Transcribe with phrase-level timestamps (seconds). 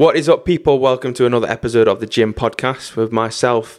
[0.00, 0.78] What is up, people?
[0.78, 3.78] Welcome to another episode of the Gym Podcast with myself,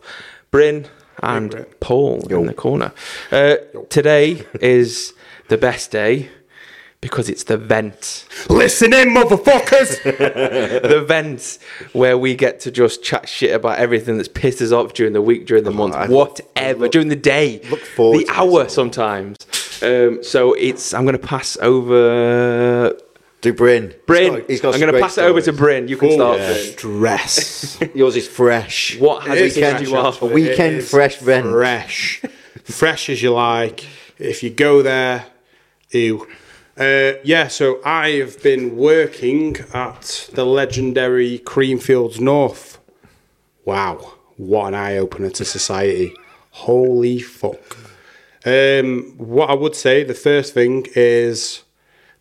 [0.51, 0.85] Bryn,
[1.23, 1.65] and Bryn.
[1.79, 2.91] Paul in the corner.
[3.31, 3.55] Uh,
[3.89, 5.15] today is
[5.47, 6.29] the best day
[7.01, 8.27] because it's the vent.
[8.51, 9.97] Listen in, motherfuckers!
[10.87, 11.57] The vent
[11.93, 15.23] where we get to just chat shit about everything that's pissed us off during the
[15.23, 19.37] week, during the month, I- whatever, during the day, look forward the hour sometimes.
[19.81, 20.93] Um, so it's.
[20.93, 22.95] I'm going to pass over.
[23.41, 23.93] Do Bryn.
[24.05, 25.59] Bryn, He's got, he's got I'm going to great pass it over to stories.
[25.59, 25.87] Bryn.
[25.87, 26.17] You can Cool.
[26.17, 26.39] start.
[26.39, 26.53] Yeah.
[26.53, 27.79] Stress.
[27.95, 28.99] Yours is fresh.
[28.99, 30.21] What has It is pissed fresh, you off?
[30.21, 31.47] A weekend It is fresh vent.
[31.49, 32.21] Fresh.
[32.65, 33.85] fresh as you like.
[34.19, 35.25] If you go there,
[35.89, 36.27] ew.
[36.77, 42.77] Uh, yeah, so I have been working at the legendary Creamfields North.
[43.65, 46.13] Wow, what an eye opener to society.
[46.51, 47.77] Holy fuck.
[48.45, 51.63] Um, what I would say, the first thing is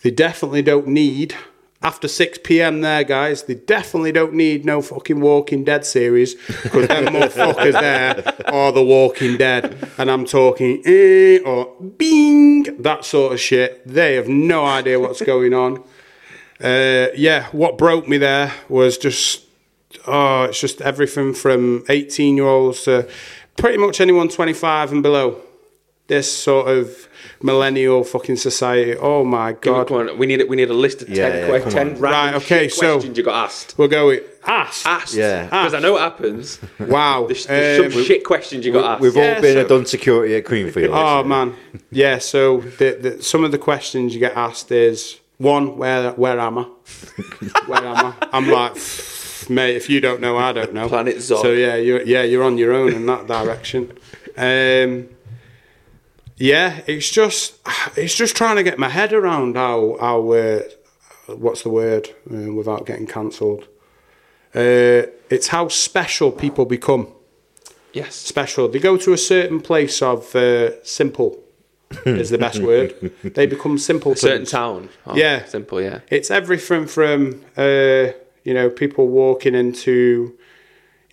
[0.02, 1.34] they definitely don't need,
[1.82, 6.88] after 6 pm there, guys, they definitely don't need no fucking Walking Dead series because
[6.88, 9.88] them motherfuckers there are the Walking Dead.
[9.96, 13.86] And I'm talking eh or bing, that sort of shit.
[13.86, 15.82] They have no idea what's going on.
[16.62, 19.46] Uh, yeah, what broke me there was just,
[20.06, 23.08] oh, it's just everything from 18 year olds to
[23.56, 25.40] pretty much anyone 25 and below.
[26.10, 27.08] This sort of
[27.40, 28.96] millennial fucking society.
[28.96, 29.86] Oh my god.
[29.86, 31.86] Come on, we need we need a list of Yeah, ten, yeah, que- come 10
[31.88, 33.74] random Right, okay, so- questions you got asked.
[33.78, 34.84] We'll go with ass.
[34.84, 35.44] Asked, Yeah.
[35.44, 36.58] because I know what happens.
[36.80, 37.26] Wow.
[37.28, 39.02] There's, there's Um, some shit questions you got asked.
[39.02, 40.90] We've Yeah, all been so- done security at Creamfield.
[40.92, 41.54] Oh man,
[41.92, 42.18] yeah.
[42.18, 42.42] So
[42.80, 46.62] the, the, some of the questions you get asked is one, where where am I?
[47.68, 48.14] where am I?
[48.32, 48.74] I'm like,
[49.48, 49.76] mate.
[49.76, 50.88] If you don't know, I don't know.
[50.88, 51.42] Planet Zog.
[51.42, 53.92] So yeah, you're yeah you're on your own in that direction.
[54.36, 55.08] Um,
[56.40, 57.54] yeah, it's just
[57.96, 60.62] it's just trying to get my head around how how uh,
[61.26, 63.64] what's the word uh, without getting cancelled.
[64.54, 67.08] Uh, it's how special people become
[67.92, 68.14] yes.
[68.14, 68.68] special.
[68.68, 71.38] They go to a certain place of uh, simple
[72.06, 72.94] is the best word.
[73.22, 74.14] They become simple.
[74.14, 74.88] Certain town.
[75.06, 75.44] Oh, Yeah.
[75.44, 75.82] Simple.
[75.82, 76.00] Yeah.
[76.08, 78.12] It's everything from uh,
[78.44, 80.38] you know people walking into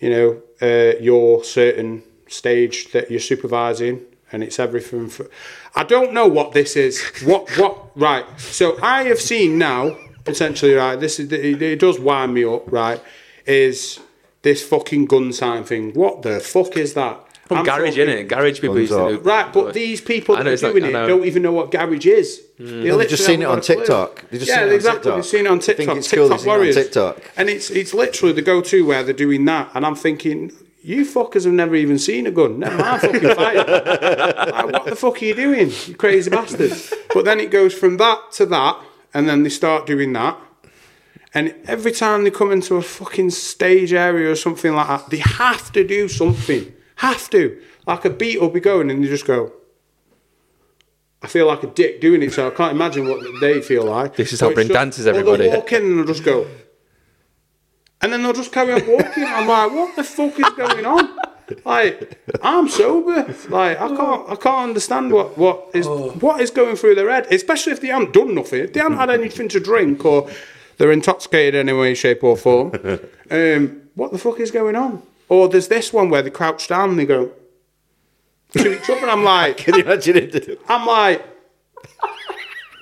[0.00, 5.08] you know uh, your certain stage that you're supervising, and it's everything.
[5.08, 5.26] For,
[5.74, 7.02] I don't know what this is.
[7.24, 8.24] What what right?
[8.38, 10.96] So I have seen now potentially right.
[10.96, 12.70] This is it, it does wind me up.
[12.70, 13.02] Right?
[13.46, 14.00] Is
[14.42, 15.92] this fucking gun sign thing?
[15.94, 17.24] What the fuck is that?
[17.48, 18.28] From garage, talking- innit?
[18.28, 19.18] Garage people used to do.
[19.20, 22.04] Right, but these people that are it's like- doing it don't even know what garage
[22.04, 22.42] is.
[22.60, 22.82] Mm.
[22.82, 23.76] They they've just seen it on got a clue.
[23.84, 24.24] TikTok.
[24.30, 24.98] They've just yeah, seen it on exactly.
[25.00, 25.14] TikTok.
[25.14, 25.96] They've seen it on I think TikTok.
[25.96, 26.74] it's cool they've TikTok it on.
[27.14, 27.32] TikTok.
[27.38, 30.52] And it's it's literally the go-to where they're doing that, and I'm thinking.
[30.80, 32.60] You fuckers have never even seen a gun.
[32.60, 33.66] Never mind fucking fighting.
[33.66, 36.94] like, what the fuck are you doing, you crazy bastards?
[37.12, 38.80] But then it goes from that to that,
[39.12, 40.38] and then they start doing that.
[41.34, 45.18] And every time they come into a fucking stage area or something like that, they
[45.18, 46.72] have to do something.
[46.96, 47.60] Have to.
[47.86, 49.52] Like a beat will be going and they just go,
[51.22, 54.16] I feel like a dick doing it, so I can't imagine what they feel like.
[54.16, 55.44] This is how But Bryn dances, everybody.
[55.44, 56.46] They'll walk in and just go.
[58.00, 59.24] And then they'll just carry on walking.
[59.24, 61.18] I'm like, what the fuck is going on?
[61.64, 63.34] Like, I'm sober.
[63.48, 67.26] Like, I can't, I can't understand what, what is, what is going through their head.
[67.32, 68.60] Especially if they haven't done nothing.
[68.60, 70.30] If they haven't had anything to drink or
[70.76, 72.72] they're intoxicated in any way, shape, or form.
[73.30, 75.02] Um, what the fuck is going on?
[75.28, 77.30] Or there's this one where they crouch down and they go
[78.52, 79.06] to each other.
[79.06, 80.60] I'm like, Can you imagine it?
[80.66, 81.22] I'm like,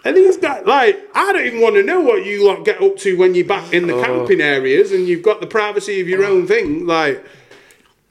[0.06, 2.96] and these guys, like, I don't even want to know what you lot get up
[2.98, 4.04] to when you're back in the oh.
[4.04, 7.24] camping areas and you've got the privacy of your own thing, like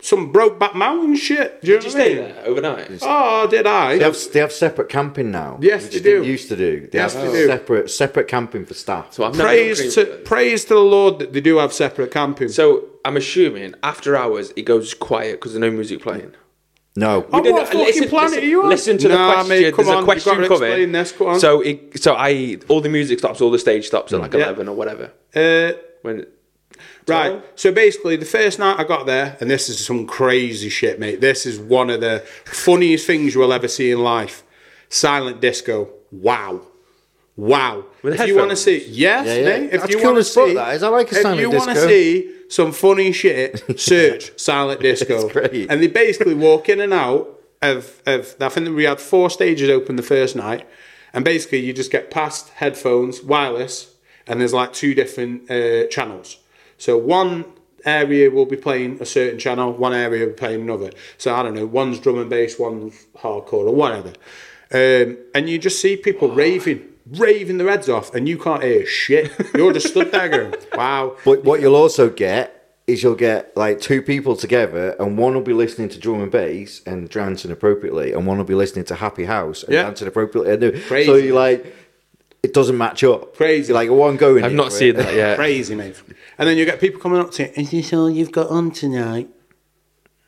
[0.01, 1.61] some broke back mountain shit.
[1.61, 2.35] Do you Did you know what I stay mean?
[2.35, 3.00] there overnight?
[3.01, 3.97] Oh, did I?
[3.97, 5.57] They have, they have separate camping now.
[5.61, 6.29] Yes, which they didn't do.
[6.29, 6.88] used to do.
[6.88, 7.47] They Yes, have they do.
[7.47, 9.13] separate separate camping for staff.
[9.13, 12.50] So I've never praise to praise to the Lord that they do have separate camping.
[12.50, 16.34] So I'm assuming after hours it goes quiet because there's no music playing.
[16.95, 18.69] No, Oh, didn't- what fucking listen- planet listen- are you on?
[18.69, 20.72] Listen to Nah, the mate, come There's on, a question you've got to coming.
[20.72, 21.39] explain this, go on.
[21.39, 24.45] So, it, so I all the music stops, all the stage stops at like Yeah.
[24.45, 25.11] eleven or whatever.
[25.35, 26.25] Uh, When
[27.07, 27.41] Right.
[27.55, 31.22] So basically, the first night I got there, and this is some crazy shit, mate.
[31.22, 34.43] This is one of the funniest things you will ever see in life.
[34.90, 35.90] Silent disco.
[36.11, 36.61] Wow.
[37.37, 37.85] Wow.
[38.02, 38.61] With if you want to headphones?
[38.61, 39.43] see, yes, Yeah, yeah.
[39.46, 39.73] mate.
[39.73, 40.84] If That's you cool want to as fuck, see, that is.
[40.84, 45.26] I like a if you wanna see some funny shit, search silent disco.
[45.26, 45.70] It's great.
[45.70, 47.28] And they basically walk in and out
[47.61, 48.35] of of.
[48.40, 50.66] I think we had four stages open the first night,
[51.14, 53.93] and basically you just get past headphones, wireless,
[54.28, 56.37] and there's like two different uh, channels.
[56.78, 57.46] So one
[57.84, 60.91] area will be playing a certain channel, one area will be playing another.
[61.17, 64.14] So I don't know, one's drum and bass, one's hardcore or whatever.
[64.72, 68.85] Um, and you just see people raving raving the heads off, and you can't hear
[68.85, 69.31] shit.
[69.55, 72.52] You're just stood there going, "Wow." But what you'll also get
[72.87, 76.31] is you'll get like two people together, and one will be listening to drum and
[76.31, 79.84] bass and dancing appropriately, and one will be listening to Happy House and Yeah.
[79.84, 80.52] dancing appropriately.
[80.53, 81.07] And Crazy.
[81.07, 81.75] So you're like,
[82.43, 83.35] it doesn't match up.
[83.35, 83.69] Crazy.
[83.73, 84.43] You're like one going.
[84.43, 84.97] I've not for seen it.
[84.97, 85.35] that yet.
[85.37, 85.96] Crazy, mate.
[86.37, 88.69] And then you get people coming up to you, is this all you've got on
[88.72, 89.29] tonight?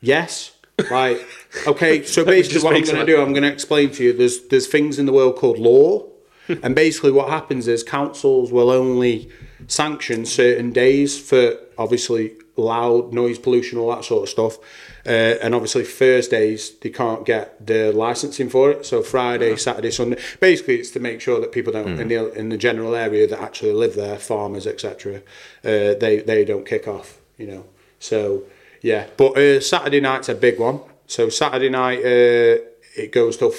[0.00, 0.52] Yes.
[0.90, 1.20] Right.
[1.66, 3.90] Okay, so basically just what I'm make going to some- do, I'm going to explain
[3.92, 6.06] to you, there's, there's things in the world called law.
[6.62, 9.30] and basically what happens is councils will only
[9.66, 14.58] sanction certain days for obviously loud noise pollution, all that sort of stuff.
[15.06, 18.84] Uh, and obviously Thursdays, they can't get the licensing for it.
[18.84, 20.20] So Friday, Saturday, Sunday.
[20.40, 23.40] Basically, it's to make sure that people don't, in, the, in the general area that
[23.40, 25.20] actually live there, farmers, etc., uh,
[25.64, 27.64] they, they don't kick off, you know.
[28.00, 28.44] So,
[28.82, 29.06] yeah.
[29.16, 30.80] But uh, Saturday night's a big one.
[31.06, 32.60] So Saturday night, uh,
[32.96, 33.52] it goes till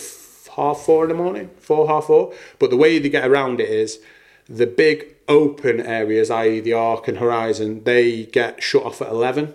[0.56, 2.34] half four in the morning, four, half four.
[2.58, 4.00] But the way they get around it is
[4.48, 9.54] the big open areas, i.e., the Arc and Horizon, they get shut off at 11.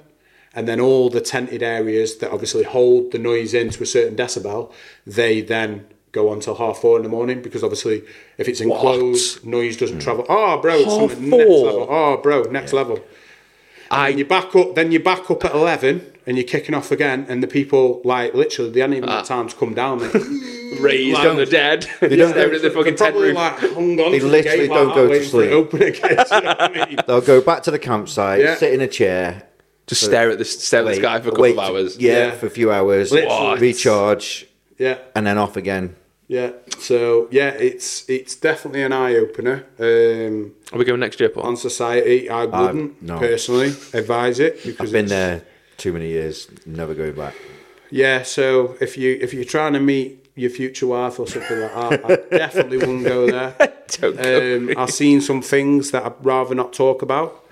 [0.54, 4.16] And then all the tented areas that obviously hold the noise in to a certain
[4.16, 4.72] decibel,
[5.04, 8.04] they then go on till half four in the morning because obviously
[8.38, 10.02] if it's enclosed, noise doesn't hmm.
[10.02, 10.24] travel.
[10.28, 11.86] Oh, bro, it's Half something next level.
[11.90, 13.04] Oh, bro, next level.
[13.94, 16.90] I And you back up, then you back up at 11 and you're kicking off
[16.90, 17.26] again.
[17.28, 19.16] And the people, like, literally, they hadn't even Ah.
[19.18, 19.98] had time to come down.
[19.98, 20.08] They,
[20.80, 21.86] raised Like- on the dead.
[22.00, 23.36] They don't Staring at the fucking tent probably roof.
[23.36, 25.50] like hung on They to the literally gate don't while go to waiting for sleep.
[25.52, 26.10] Open again.
[26.32, 26.98] you know I mean?
[27.06, 28.56] They'll go back to the campsite, Yeah.
[28.56, 29.42] sit in a chair,
[29.86, 31.98] Just stare at the stare at the sky for a couple wait- of hours.
[31.98, 32.30] Yeah, Yeah.
[32.32, 33.60] for a few hours, Literally.
[33.60, 34.46] recharge,
[34.78, 34.96] Yeah.
[35.14, 35.94] and then off again.
[36.26, 41.28] Yeah, so yeah, it's it's definitely an eye opener um, Are we going next year,
[41.28, 41.44] Paul?
[41.44, 42.30] on society.
[42.30, 43.18] I wouldn't no.
[43.18, 45.42] personally advise it because I've been there
[45.76, 47.34] too many years, never going back.
[47.90, 51.74] Yeah, so if you if you're trying to meet your future wife or something like
[51.74, 53.54] that, I definitely wouldn't go there.
[53.88, 54.56] Don't go.
[54.56, 57.43] Um, I've seen some things that I'd rather not talk about.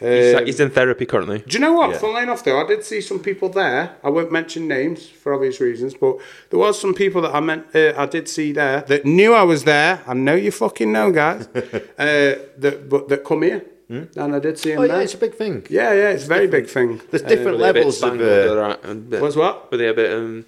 [0.00, 1.38] He's, Um, he's in therapy currently.
[1.46, 1.90] do you know what?
[1.90, 1.98] Yeah.
[1.98, 3.94] Funnily enough, though, I did see some people there.
[4.02, 6.16] I won't mention names for obvious reasons, but
[6.50, 9.44] there was some people that I meant uh, I did see there that knew I
[9.44, 10.02] was there.
[10.06, 11.46] I know you fucking know, guys.
[11.54, 15.02] uh, that but that come here, and I did see them Oh yeah, there.
[15.02, 15.64] it's a big thing.
[15.70, 17.00] yeah, yeah, it's a very big thing.
[17.10, 18.08] There's different Were they a bit levels of.
[18.08, 19.70] spangled, Uh, were they a bit- Was what?
[19.70, 20.44] Were they a bit um?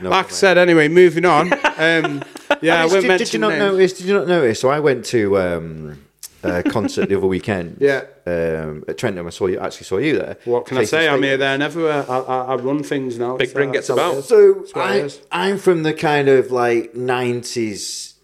[0.00, 1.52] no, Like I said, anyway, moving on.
[1.78, 2.22] Um,
[2.62, 3.60] yeah, I Did won't you- mention did you not names.
[3.60, 3.92] notice?
[3.98, 4.60] Did you not notice?
[4.60, 5.98] So I went to um,
[6.42, 7.78] a concert the other weekend.
[7.86, 8.04] Yeah.
[8.26, 9.58] Um, at Trentham, I saw you.
[9.60, 10.36] Actually, saw you there.
[10.44, 11.08] What can I say?
[11.08, 12.04] I'm here, there, and everywhere.
[12.08, 13.36] I, I, I run things now.
[13.36, 14.24] Big so Brain gets that's how it about.
[14.24, 18.14] So I, I'm from the kind of like 90s,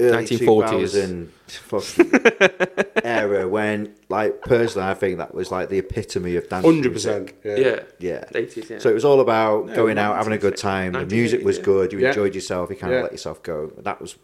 [0.00, 0.92] early 1940s.
[0.92, 1.32] 2000
[3.04, 6.64] era when, like, personally, I think that was like the epitome of dance.
[6.64, 7.32] Hundred percent.
[7.44, 7.80] Yeah.
[7.98, 8.24] Yeah.
[8.32, 8.78] 80s, yeah.
[8.78, 10.92] So it was all about going out, having a good time.
[10.92, 11.64] The music was yeah.
[11.64, 11.92] good.
[11.92, 12.08] You Yeah.
[12.08, 12.70] enjoyed yourself.
[12.70, 12.98] You kind Yeah.
[13.00, 13.72] of let yourself go.
[13.78, 14.16] That was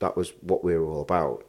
[0.00, 1.44] that was what we were all about.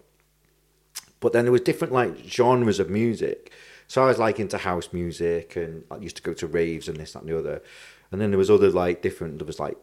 [1.25, 3.51] But then there was different like genres of music.
[3.87, 6.97] So I was like into house music, and I used to go to raves and
[6.97, 7.63] this, that, and the other.
[8.11, 9.39] And then there was other like different.
[9.39, 9.75] There was like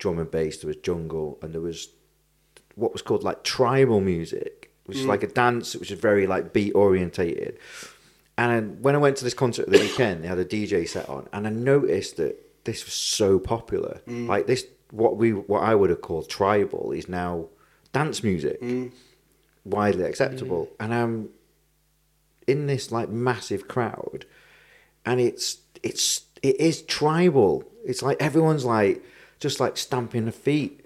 [0.00, 0.56] drum and bass.
[0.56, 1.90] There was jungle, and there was
[2.74, 5.10] what was called like tribal music, which is mm.
[5.10, 7.60] like a dance which is very like beat orientated.
[8.36, 11.08] And when I went to this concert at the weekend, they had a DJ set
[11.08, 14.00] on, and I noticed that this was so popular.
[14.08, 14.26] Mm.
[14.26, 17.50] Like this, what we what I would have called tribal is now
[17.92, 18.90] dance music, mm.
[19.70, 20.66] Widely acceptable.
[20.66, 20.84] Mm.
[20.84, 21.28] And I'm
[22.46, 24.24] in this like massive crowd,
[25.04, 27.64] and it's it's it is tribal.
[27.84, 29.02] It's like everyone's like
[29.40, 30.84] just like stamping their feet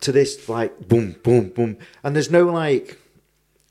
[0.00, 2.98] to this like boom boom boom, and there's no like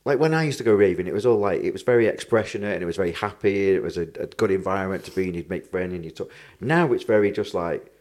[0.05, 2.73] like when I used to go raving, it was all like it was very expressionate
[2.73, 3.69] and it was very happy.
[3.71, 5.33] It was a, a good environment to be in.
[5.35, 6.31] You'd make friends and you talk.
[6.61, 7.91] Now it's very just like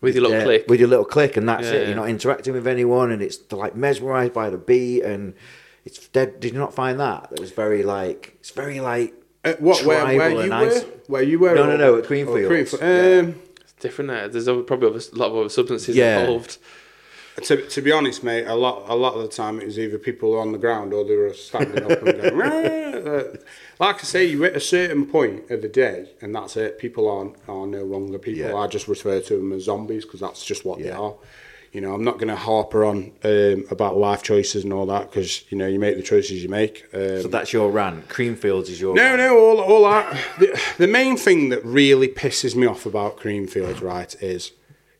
[0.00, 0.64] With your little yeah, click.
[0.68, 1.86] with your little click, and that's Yeah, it.
[1.88, 5.34] You're not interacting with anyone, and it's like mesmerized by the beat, and
[5.98, 6.40] it's dead.
[6.40, 7.28] Did you not find that?
[7.32, 9.84] It was very like it's very like Uh, what?
[9.84, 10.80] Where, where you and were?
[11.06, 11.54] Where you were?
[11.54, 12.48] No, no, or- no, at or Creamfields.
[12.48, 12.82] Greenfield.
[12.82, 13.20] Yeah.
[13.20, 14.28] Um, It's different there.
[14.28, 16.20] There's other- probably a lot of other substances Yeah.
[16.20, 16.58] involved.
[17.44, 19.98] to, to be honest, mate, a lot a lot of the time it was either
[19.98, 22.36] people on the ground or they were standing up and going.
[22.42, 23.22] "Rah!"
[23.78, 26.78] Like I say, you're at a certain point of the day, and that's it.
[26.78, 28.42] People aren't are no longer people.
[28.50, 28.56] Yeah.
[28.56, 31.14] I just refer to them as zombies because that's just what they are.
[31.72, 35.10] You know, I'm not going to harper on um, about life choices and all that
[35.10, 36.84] because you know you make the choices you make.
[36.92, 38.08] Um, So that's your rant.
[38.08, 39.18] Creamfields is your no, rant.
[39.18, 40.18] no, all, all that.
[40.40, 44.50] The, the main thing that really pisses me off about Creamfields, right, is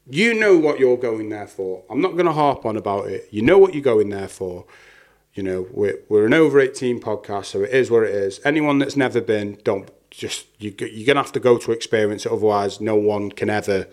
[0.08, 1.82] you know what you're going there for.
[1.90, 3.28] I'm not going to harp on about it.
[3.32, 4.64] You know what you're going there for.
[5.34, 8.40] You know, we're, we're an over 18 podcast, so it is what it is.
[8.44, 12.26] Anyone that's never been, don't just, you, you're going to have to go to experience
[12.26, 13.86] it, otherwise, no one can ever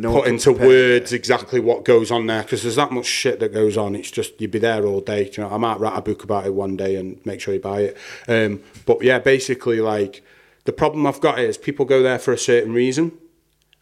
[0.00, 3.52] No put into words exactly what goes on there because there's that much shit that
[3.52, 3.96] goes on.
[3.96, 5.24] It's just you'd be there all day.
[5.36, 7.60] You know, I might write a book about it one day and make sure you
[7.60, 7.96] buy it.
[8.28, 10.22] Um, but yeah, basically, like
[10.64, 13.18] the problem I've got is people go there for a certain reason,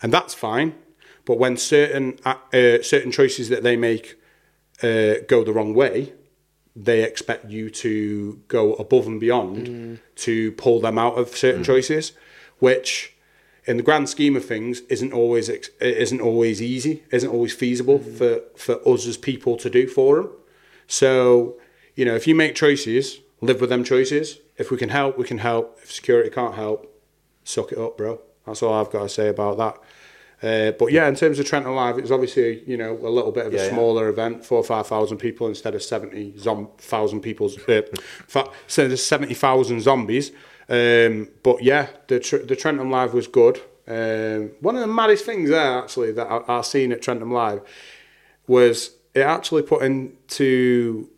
[0.02, 0.74] and that's fine.
[1.26, 2.36] But when certain uh,
[2.82, 4.18] certain choices that they make
[4.82, 6.14] uh, go the wrong way,
[6.74, 12.12] they expect you to go above and beyond to pull them out of certain choices,
[12.58, 13.15] which,
[13.66, 15.48] in the grand scheme of things, isn't always
[15.80, 20.30] isn't always easy, isn't always feasible for for us as people to do for them.
[20.86, 21.58] So,
[21.94, 24.38] you know, if you make choices, live with them choices.
[24.56, 25.78] If we can help, we can help.
[25.82, 26.86] If security can't help,
[27.44, 28.20] suck it up, bro.
[28.46, 29.78] That's all I've got to say about that.
[30.42, 33.32] Uh, but yeah, in terms of Trentham Live, it was obviously you know a little
[33.32, 33.70] bit of a Yeah, yeah.
[33.70, 36.32] smaller event, four or five thousand people instead of seventy
[36.78, 37.82] thousand people's uh,
[38.64, 40.30] instead of seventy thousand zombies.
[40.68, 43.60] Um, but yeah, the the Trentham Live was good.
[43.88, 47.60] Um, one of the maddest things there actually that I, I seen at Trentham Live
[48.48, 51.08] was it actually put into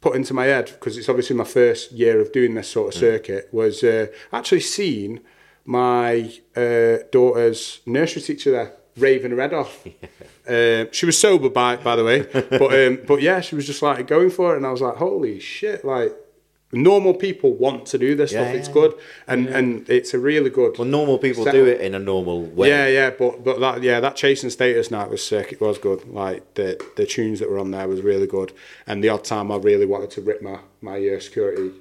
[0.00, 3.00] put into my head because it's obviously my first year of doing this sort of
[3.00, 5.20] circuit was uh, actually seeing
[5.64, 9.54] my uh, daughter's nursery teacher there raving her head.
[9.54, 13.82] Uh, she was sober by by the way, but um, but yeah, she was just
[13.82, 15.84] like going for it, and I was like, holy shit!
[15.84, 16.12] Like
[16.82, 18.54] normal people want to do this Yeah, stuff.
[18.54, 18.94] It's good,
[19.26, 20.78] and and it's a really good.
[20.78, 22.68] Well, normal people Set- do it in a normal way.
[22.68, 25.52] Yeah, yeah, but but that yeah, that Chase & Status night was sick.
[25.52, 26.06] It was good.
[26.08, 28.52] Like the the tunes that were on there was really good.
[28.86, 31.72] And the odd time I really wanted to rip my my uh, security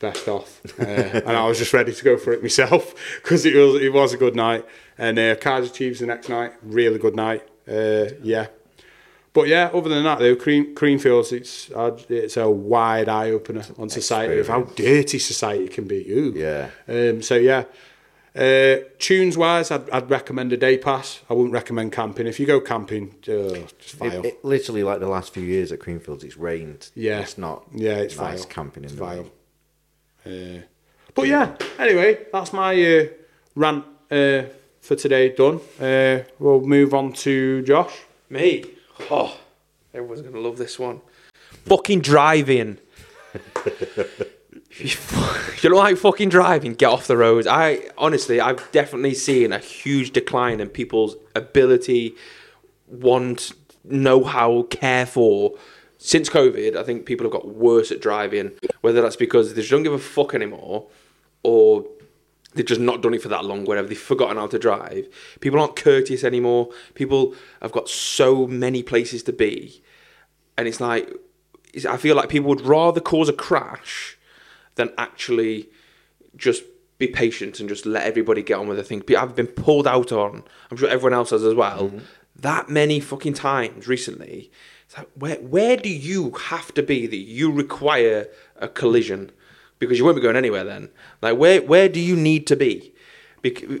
[0.00, 0.84] vest off, uh,
[1.26, 4.12] and I was just ready to go for it myself because it was it was
[4.12, 4.64] a good night.
[4.98, 7.42] And uh, Kaiser Chiefs the next night, really good night.
[7.68, 8.46] Uh, yeah.
[9.34, 13.64] But yeah, other than that, though, Cream, Creamfields, it's uh, it's a wide eye opener
[13.76, 16.08] on society of how dirty society can be.
[16.08, 16.32] Ooh.
[16.36, 16.70] Yeah.
[16.88, 17.64] Um, so yeah,
[18.36, 21.20] uh, tunes wise, I'd, I'd recommend a day pass.
[21.28, 22.28] I wouldn't recommend camping.
[22.28, 24.24] If you go camping, uh, just file.
[24.24, 26.90] It, it, literally, like the last few years at Creamfields, it's rained.
[26.94, 27.18] Yeah.
[27.18, 27.64] it's not.
[27.72, 28.52] yeah, it's nice vile.
[28.52, 29.30] camping in it's the vile.
[30.24, 30.58] rain.
[30.58, 30.62] Uh,
[31.14, 33.04] but yeah, anyway, that's my uh,
[33.56, 34.42] rant uh,
[34.80, 35.60] for today done.
[35.80, 37.94] Uh, we'll move on to Josh.
[38.30, 38.64] Me?
[39.10, 39.38] Oh,
[39.92, 41.00] everyone's going to love this one.
[41.66, 42.78] Fucking driving.
[44.78, 44.90] you
[45.62, 47.46] don't like fucking driving, get off the roads.
[47.46, 52.14] I honestly, I've definitely seen a huge decline in people's ability,
[52.86, 53.52] want,
[53.84, 55.54] know how, care for.
[55.98, 58.52] Since COVID, I think people have got worse at driving.
[58.82, 60.86] Whether that's because they just don't give a fuck anymore,
[61.42, 61.86] or
[62.54, 63.88] they've just not done it for that long, whatever.
[63.88, 65.08] They've forgotten how to drive.
[65.40, 66.70] People aren't courteous anymore.
[66.94, 69.82] People have got so many places to be.
[70.56, 71.08] And it's like,
[71.72, 74.16] it's- I feel like people would rather cause a crash
[74.76, 75.68] than actually
[76.36, 76.64] just
[76.98, 79.02] be patient and just let everybody get on with their thing.
[79.16, 81.98] I've been pulled out on, I'm sure everyone else has as well, mm-hmm.
[82.36, 84.50] that many fucking times recently.
[84.86, 89.32] It's like, where, where do you have to be that you require a collision?
[89.78, 90.90] Because you won't be going anywhere then.
[91.20, 92.94] Like, where, where do you need to be?
[93.42, 93.80] Because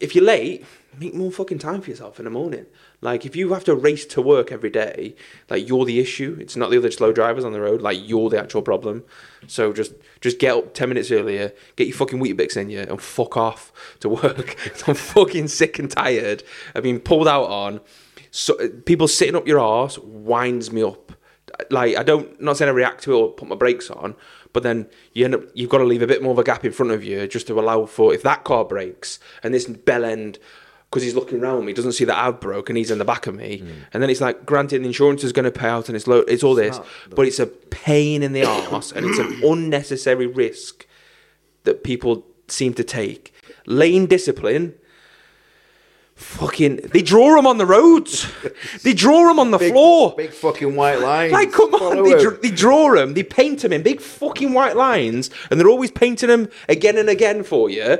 [0.00, 0.64] if you're late,
[0.98, 2.66] make more fucking time for yourself in the morning.
[3.00, 5.16] Like, if you have to race to work every day,
[5.50, 6.36] like you're the issue.
[6.40, 7.82] It's not the other slow drivers on the road.
[7.82, 9.04] Like you're the actual problem.
[9.46, 13.00] So just just get up ten minutes earlier, get your fucking Weetabix in you, and
[13.00, 14.56] fuck off to work.
[14.88, 16.44] I'm fucking sick and tired
[16.74, 17.80] of being pulled out on.
[18.30, 21.12] So people sitting up your arse winds me up.
[21.70, 24.14] Like I don't not saying I react to it or put my brakes on,
[24.52, 26.64] but then you end up you've got to leave a bit more of a gap
[26.64, 30.04] in front of you just to allow for if that car breaks and this bell
[30.04, 30.38] end
[30.90, 33.26] because he's looking around me doesn't see that I've broke and he's in the back
[33.26, 35.96] of me, and then it's like granted the insurance is going to pay out and
[35.96, 36.78] it's low, it's all this,
[37.08, 40.86] but it's a pain in the arse and it's an unnecessary risk
[41.64, 43.32] that people seem to take.
[43.64, 44.74] Lane discipline.
[46.22, 48.26] Fucking, they draw them on the roads.
[48.82, 50.14] they draw them on the Big, floor.
[50.16, 51.32] big fucking white lines.
[51.32, 54.76] Like, come on, they, dr- they draw them, they paint them in big fucking white
[54.76, 57.98] lines, and they're always painting them again and again for you.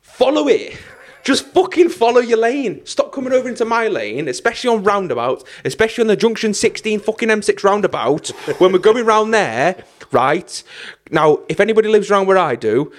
[0.00, 0.78] Follow it.
[1.24, 2.86] Just fucking follow your lane.
[2.86, 7.28] Stop coming over into my lane, especially on roundabouts, especially on the junction 16 fucking
[7.28, 8.28] M6 roundabout,
[8.60, 10.62] when we're going round there, right?
[11.10, 12.92] Now, if anybody lives around where I do,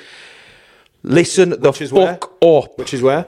[1.04, 2.16] listen the is where?
[2.18, 2.78] fuck up.
[2.78, 3.28] Which is where?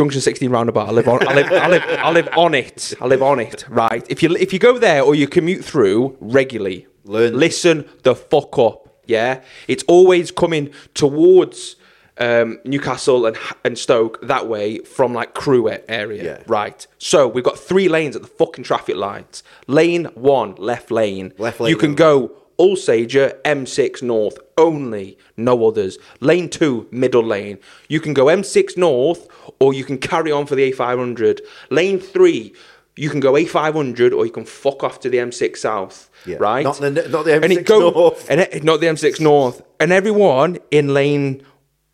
[0.00, 0.88] Junction 16 roundabout.
[0.88, 1.28] I live on.
[1.28, 1.52] I live.
[1.52, 1.84] I live.
[1.86, 2.94] I live on it.
[3.02, 3.66] I live on it.
[3.68, 4.02] Right.
[4.08, 7.38] If you if you go there or you commute through regularly, Learn.
[7.38, 9.02] listen the fuck up.
[9.04, 9.42] Yeah.
[9.68, 11.76] It's always coming towards
[12.16, 16.24] um, Newcastle and and Stoke that way from like Crewe area.
[16.24, 16.42] Yeah.
[16.46, 16.86] Right.
[16.96, 19.42] So we've got three lanes at the fucking traffic lights.
[19.66, 21.34] Lane one, left lane.
[21.36, 25.96] Left lane You can go Alsager, M6 North only, no others.
[26.20, 27.58] Lane 2, middle lane.
[27.88, 29.26] You can go M6 North
[29.58, 31.40] or you can carry on for the A500.
[31.70, 32.52] Lane 3,
[32.96, 36.10] you can go A500 or you can fuck off to the M6 South.
[36.26, 36.36] Yeah.
[36.38, 36.64] Right?
[36.64, 38.26] Not the- not the M6 it go- North.
[38.30, 39.62] And it, not the M6 North.
[39.80, 41.42] And everyone in lane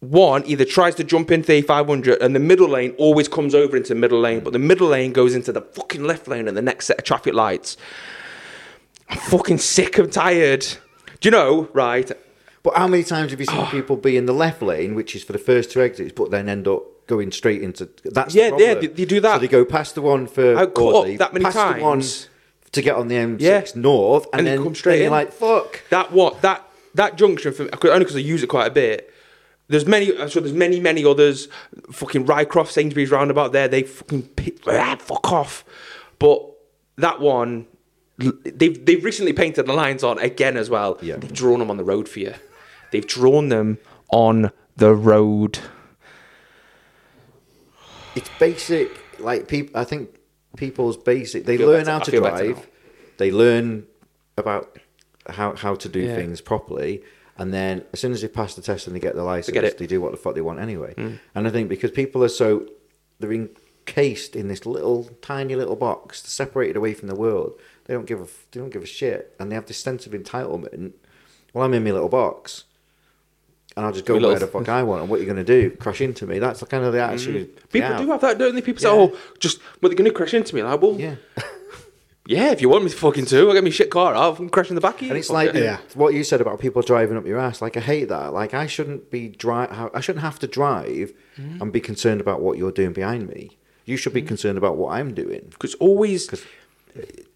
[0.00, 3.76] one either tries to jump into the A500 and the middle lane always comes over
[3.76, 6.56] into the middle lane, but the middle lane goes into the fucking left lane and
[6.56, 7.76] the next set of traffic lights.
[9.08, 10.60] I'm fucking sick and tired.
[11.20, 12.10] Do you know, right?
[12.62, 13.54] But how many times have you Oh.
[13.62, 16.30] seen people be in the left lane, which is for the first two exits, but
[16.30, 19.34] then end up going straight into that's Yeah, the yeah, they- they do that.
[19.36, 21.98] So they go past the one for I caught up that many past the one
[22.00, 22.28] times.
[22.72, 23.40] to get on the M6
[23.76, 23.80] Yeah.
[23.80, 25.10] North, and, And then come straight in.
[25.12, 25.82] like, fuck.
[25.90, 26.64] That what that
[26.96, 29.12] that junction for only because I use it quite a bit.
[29.68, 31.48] There's many, so there's many, many others.
[31.92, 33.66] Fucking Ryecroft, Sainsbury's roundabout there.
[33.68, 35.64] They fucking pi- ah, fuck off.
[36.18, 36.40] But
[36.98, 37.66] that one,
[38.18, 40.98] they've they've recently painted the lines on again as well.
[41.02, 41.16] Yeah.
[41.16, 42.34] They've drawn them on the road for you.
[42.92, 43.78] They've drawn them
[44.10, 45.58] on the road.
[48.14, 48.90] It's basic.
[49.18, 50.10] Like people, I think
[50.56, 51.44] people's basic.
[51.44, 52.68] They learn better- how to drive.
[53.18, 53.86] They learn
[54.36, 54.78] about
[55.28, 56.16] how how to do Yeah.
[56.16, 57.02] things properly,
[57.38, 59.78] and then as soon as they pass the test and they get the license, it.
[59.78, 60.94] they do what the fuck they want anyway.
[60.96, 61.18] Mm.
[61.34, 62.66] And I think because people are so
[63.18, 63.48] they're
[63.88, 67.58] encased in this little tiny little box, separated away from the world.
[67.84, 70.12] They don't give a they don't give a shit, and they have this sense of
[70.12, 70.92] entitlement.
[71.52, 72.64] Well, I'm in my little box.
[73.76, 75.02] And I'll just go where little- the fuck I want.
[75.02, 75.70] And what you're going to do?
[75.76, 76.38] Crash into me?
[76.38, 77.54] That's the kind of the attitude.
[77.56, 78.00] they People have.
[78.00, 78.62] do have that, don't they?
[78.62, 81.16] People say, "Oh, just well, they're going to crash into me." Like, well, Yeah.
[82.26, 84.50] yeah, if you want me to fucking to, I'll get me shit car out and
[84.50, 85.08] crash in the back of you.
[85.10, 85.52] And it's like.
[85.54, 85.78] Yeah.
[85.94, 87.60] what you said about people driving up your ass.
[87.60, 88.32] Like I hate that.
[88.32, 89.90] Like I shouldn't be drive.
[89.94, 91.60] I shouldn't have to drive Mm.
[91.60, 93.58] and be concerned about what you're doing behind me.
[93.86, 94.26] You should be hmm.
[94.26, 95.46] concerned about what I'm doing.
[95.50, 96.28] because always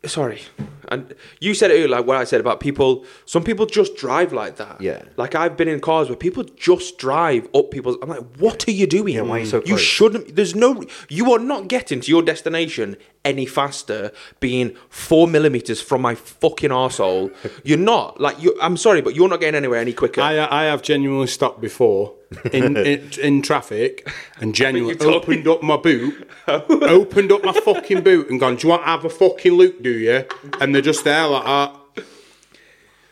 [0.05, 0.43] sorry.
[0.89, 3.05] And you said it earlier like what i said about people.
[3.27, 4.81] Some people just drive like that.
[4.81, 5.03] Yeah.
[5.17, 8.73] like i've been in cars where people just drive up people's i'm like what are
[8.73, 9.15] you doing?
[9.15, 9.81] Yeah, why are you so you close?
[9.81, 15.81] shouldn't there's no you are not getting to your destination any faster being four millimeters
[15.81, 17.31] from my fucking asshole,
[17.65, 18.21] you're not.
[18.21, 20.21] Like you i'm sorry but you're not getting anywhere any quicker.
[20.23, 22.15] I, I have genuinely stopped before
[22.53, 25.37] in, in, in traffic and genuinely you told me.
[25.37, 26.65] opened up my boot, oh.
[26.69, 29.83] opened up my fucking boot and gone, Do you want to have a fucking look,
[29.93, 30.25] do you?
[30.61, 32.05] And they're just there like that.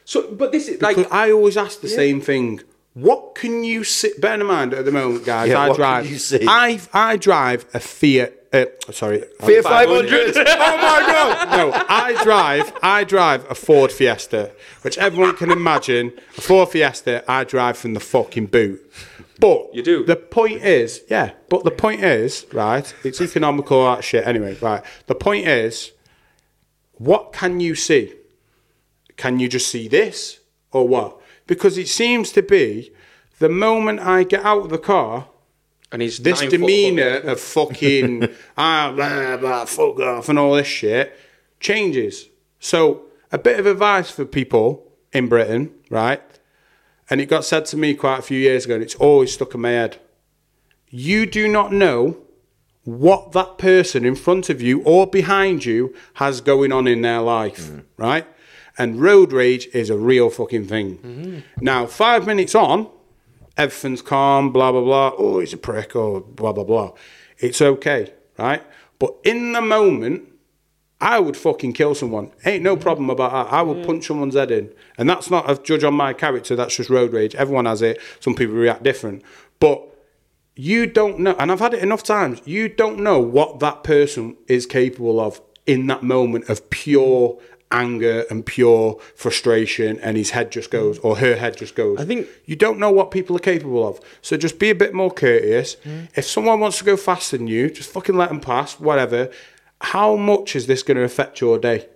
[0.05, 2.61] so but this is like Because I always ask the same thing.
[2.95, 4.13] What can you see?
[4.19, 6.11] Bear in mind at the moment, guys, Yeah, I what can drive.
[6.11, 6.45] you see?
[6.49, 8.35] I I drive a Fiat.
[8.51, 10.37] Uh, sorry, Fiat 500.
[10.37, 11.57] oh my god!
[11.59, 12.73] No, I drive.
[12.83, 14.51] I drive a Ford Fiesta,
[14.83, 16.13] which everyone can imagine.
[16.39, 17.23] A Ford Fiesta.
[17.31, 18.81] I drive from the fucking boot.
[19.39, 20.05] But You do?
[20.05, 21.33] The point is, yeah.
[21.49, 22.93] But the point is, right?
[23.05, 24.27] It's economical that shit.
[24.27, 24.83] Anyway, right.
[25.07, 25.93] The point is,
[26.99, 28.15] what can you see?
[29.17, 31.21] Can you just see this or what?
[31.47, 32.93] Because it seems to be
[33.39, 35.29] the moment I get out of the car,
[35.91, 41.19] and he's this demeanour of fucking ah blah blah fuck off and all this shit
[41.61, 42.29] changes.
[42.61, 46.23] So a bit of advice for people in Britain, right?
[47.11, 49.55] And it got said to me quite a few years ago, and it's always stuck
[49.55, 49.99] in my head.
[50.91, 52.19] You do not know
[52.89, 57.21] what that person in front of you or behind you has going on in their
[57.21, 58.27] life, right?
[58.79, 60.97] And road rage is a real fucking thing.
[60.99, 61.39] Mm-hmm.
[61.61, 62.89] Now, five minutes on,
[63.59, 65.13] everything's calm, blah, blah, blah.
[65.19, 66.93] Oh, he's a prick, or blah, blah, blah.
[67.39, 68.63] It's okay, right?
[68.99, 70.27] But in the moment,
[70.99, 72.33] I would fucking kill someone.
[72.47, 72.83] Ain't no mm-hmm.
[72.83, 73.53] problem about that.
[73.53, 74.73] I would punch someone's head in.
[74.97, 77.35] And that's not a judge on my character, that's just road rage.
[77.35, 78.01] Everyone has it.
[78.21, 79.23] Some people react different.
[79.61, 79.88] But
[80.61, 84.37] you don't know, and I've had it enough times, you don't know what that person
[84.49, 87.39] is capable of in that moment of pure
[87.71, 92.01] anger and pure frustration, and his head just goes, or her head just goes.
[92.01, 94.01] I think- you don't know what people are capable of.
[94.21, 95.77] So just be a bit more courteous.
[96.17, 99.31] If someone wants to go faster than you, just fucking let them pass, whatever.
[99.81, 101.87] How much is this going to affect your day?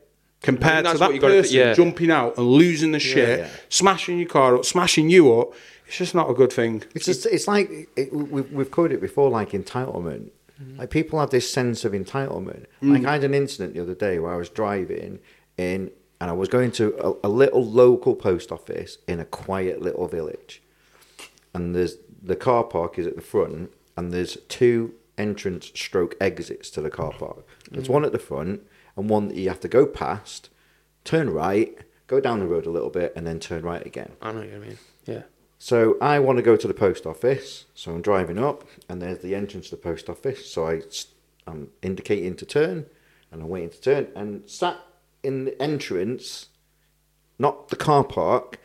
[0.43, 1.73] Compared to that what you gotta person th- yeah.
[1.75, 3.49] jumping out and losing the shit, yeah.
[3.69, 5.53] smashing your car up, smashing you up,
[5.93, 6.83] it's just not a good thing.
[6.95, 10.31] It's just, it's like it, we've we've quoted it before, like entitlement.
[10.59, 10.79] Mm-hmm.
[10.79, 12.65] Like people have this sense of entitlement.
[12.83, 12.95] Mm.
[12.95, 15.19] Like I had an incident the other day where I was driving
[15.59, 19.83] in, and I was going to a, a little local post office in a quiet
[19.83, 20.63] little village,
[21.53, 26.71] and there's the car park is at the front, and there's two entrance stroke exits
[26.71, 27.47] to the car park.
[27.71, 27.93] There's mm.
[27.93, 28.63] one at the front
[28.97, 30.49] and one that you have to go past,
[31.05, 31.77] turn right,
[32.07, 34.13] go down the road a little bit, and then turn right again.
[34.23, 34.79] I know what you mean
[35.65, 37.67] So I want to go to the post office.
[37.73, 40.51] So I'm driving up, and there's the entrance to the post office.
[40.51, 40.83] So
[41.47, 42.87] I'm indicating to turn,
[43.31, 44.79] and I'm waiting to turn, and sat
[45.23, 46.49] in the entrance,
[47.39, 48.59] not the car park.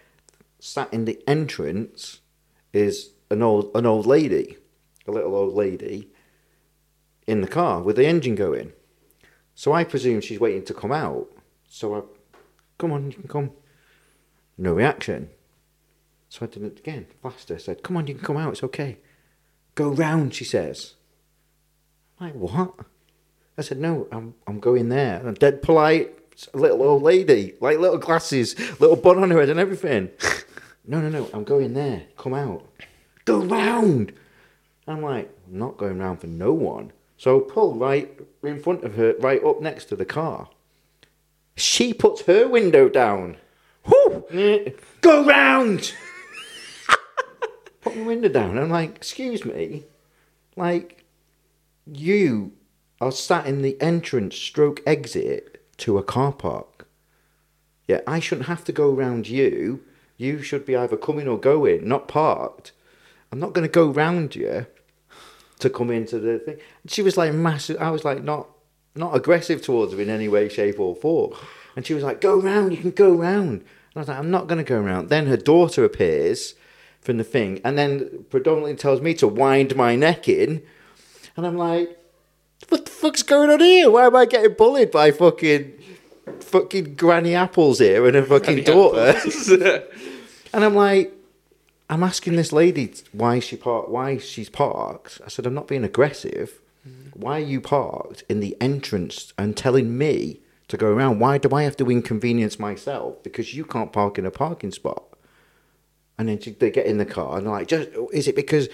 [0.57, 2.21] Sat in the entrance
[2.73, 4.57] is an old an old lady,
[5.07, 6.09] a little old lady,
[7.27, 8.73] in the car with the engine going.
[9.53, 11.27] So I presume she's waiting to come out.
[11.69, 12.01] So I,
[12.79, 13.51] come on, you can come.
[14.57, 15.29] No reaction.
[16.29, 17.55] So I did it again, faster.
[17.55, 18.97] I said, come on, you can come out, it's okay.
[19.75, 20.95] Go round, she says.
[22.19, 22.73] I'm like, what?
[23.57, 25.17] I said, no, I'm, I'm going there.
[25.19, 26.13] And I'm dead polite,
[26.53, 30.09] little old lady, like little glasses, little bun on her head and everything.
[30.85, 32.03] no, no, no, I'm going there.
[32.17, 32.65] Come out.
[33.25, 34.13] Go round.
[34.87, 36.91] I'm like, I'm not going round for no one.
[37.17, 40.49] So I pull right in front of her, right up next to the car.
[41.55, 43.37] She puts her window down.
[43.85, 44.23] Whoo!
[45.01, 45.93] Go round!
[47.81, 48.57] Put my window down.
[48.57, 49.83] I'm like, excuse me?
[50.55, 51.05] Like,
[51.85, 52.53] you
[52.99, 56.87] are sat in the entrance stroke exit to a car park.
[57.87, 59.83] Yeah, I shouldn't have to go round you.
[60.17, 62.71] You should be either coming or going, not parked.
[63.31, 64.65] I'm not going to go round you
[65.59, 66.57] to come into the thing.
[66.81, 67.77] And She was like massive.
[67.79, 68.49] I was like not
[68.95, 71.33] not aggressive towards her in any way, shape, or form.
[71.75, 72.71] And she was like, "Go round.
[72.71, 75.27] You can go round." And I was like, "I'm not going to go round." Then
[75.27, 76.55] her daughter appears
[77.07, 80.61] from the thing, and then predominantly tells me to wind my neck in,
[81.35, 81.97] and I'm like,
[82.69, 83.89] "What the fuck's going on here?
[83.89, 85.73] Why am I getting bullied by fucking
[86.41, 89.19] fucking Granny Apples here and her fucking daughter?"
[90.53, 91.13] And I'm like,
[91.89, 95.21] I'm asking this lady why she parked, why she's parked.
[95.25, 96.59] I said, I'm not being aggressive.
[96.87, 97.19] Mm-hmm.
[97.19, 100.39] Why are you parked in the entrance and telling me
[100.69, 101.19] to go around?
[101.19, 105.03] Why do I have to inconvenience myself because you can't park in a parking spot?
[106.17, 108.69] And then she, they get in the car and they're like, just is it because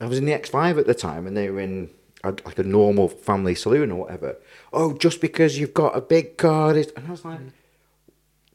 [0.00, 1.90] I was in the X5 at the time and they were in
[2.24, 4.36] a, like a normal family saloon or whatever?
[4.72, 7.38] Oh, just because you've got a big car, this-" and I was like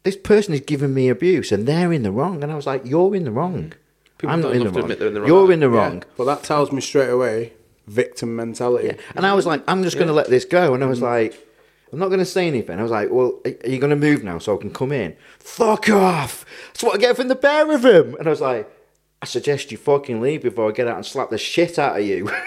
[0.04, 2.43] this person is giving me abuse and they're in the wrong.
[2.43, 3.74] And I was like, you're in the wrong.
[4.19, 4.80] People I'm not don't in the wrong.
[4.84, 5.28] admit they're in the wrong.
[5.30, 5.78] You're in the Yeah.
[5.78, 6.04] wrong.
[6.17, 7.54] Well, that tells me straight away
[7.88, 8.88] victim mentality.
[8.88, 8.93] Yeah.
[9.15, 10.74] And I was like, I'm just going to let this go.
[10.76, 11.04] And I was Mm.
[11.04, 11.44] like,
[11.95, 12.77] I'm not going to say anything.
[12.77, 14.91] I was like, well, are are you going to move now so I can come
[14.91, 15.15] in?
[15.39, 16.45] Fuck off.
[16.67, 18.15] That's what I get from the pair of them.
[18.19, 18.69] And I was like,
[19.21, 22.05] I suggest you fucking leave before I get out and slap the shit out of
[22.05, 22.29] you.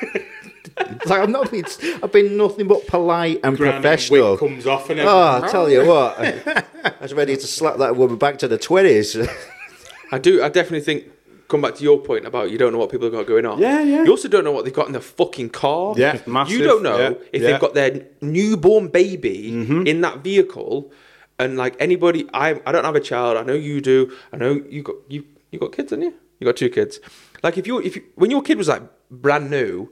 [0.80, 1.64] It's like, I'm not being,
[2.02, 4.32] I've been nothing but polite and Granny professional.
[4.32, 5.48] wig comes off and Oh, everything.
[5.48, 6.18] I tell you what,
[6.84, 9.28] I was ready to slap that woman back to the 20s.
[10.12, 10.40] I do.
[10.42, 11.04] I definitely think.
[11.48, 13.58] Come back to your point about you don't know what people have got going on.
[13.58, 14.04] Yeah, yeah.
[14.04, 15.94] You also don't know what they've got in their fucking car.
[15.96, 17.22] Yeah, massive, You don't know yeah, if yeah.
[17.22, 17.42] Mm-hmm.
[17.44, 19.48] they've got their newborn baby
[19.90, 20.92] in that vehicle,
[21.38, 23.38] and like anybody, I I don't have a child.
[23.38, 24.12] I know you do.
[24.32, 26.14] I know you got you you got kids, haven't you?
[26.38, 27.00] You got two kids.
[27.42, 29.90] Like if you if you, when your kid was like brand new,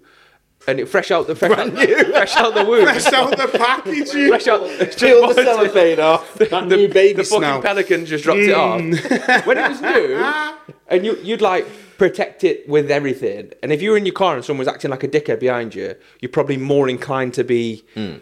[0.67, 4.13] and it fresh out the fresh, out, fresh out the womb, Fresh out the package.
[4.13, 4.61] you- fresh out.
[4.99, 6.35] Peel the cellophane off.
[6.35, 7.63] That new baby the fucking smell.
[7.63, 8.81] pelican just dropped it off.
[8.81, 9.47] Mm.
[9.47, 11.67] when it was new, and you, you'd like
[11.99, 13.53] protect it with everything.
[13.63, 15.75] And if you were in your car and someone was acting like a dickhead behind
[15.75, 18.17] you, you're probably more inclined to be hmm.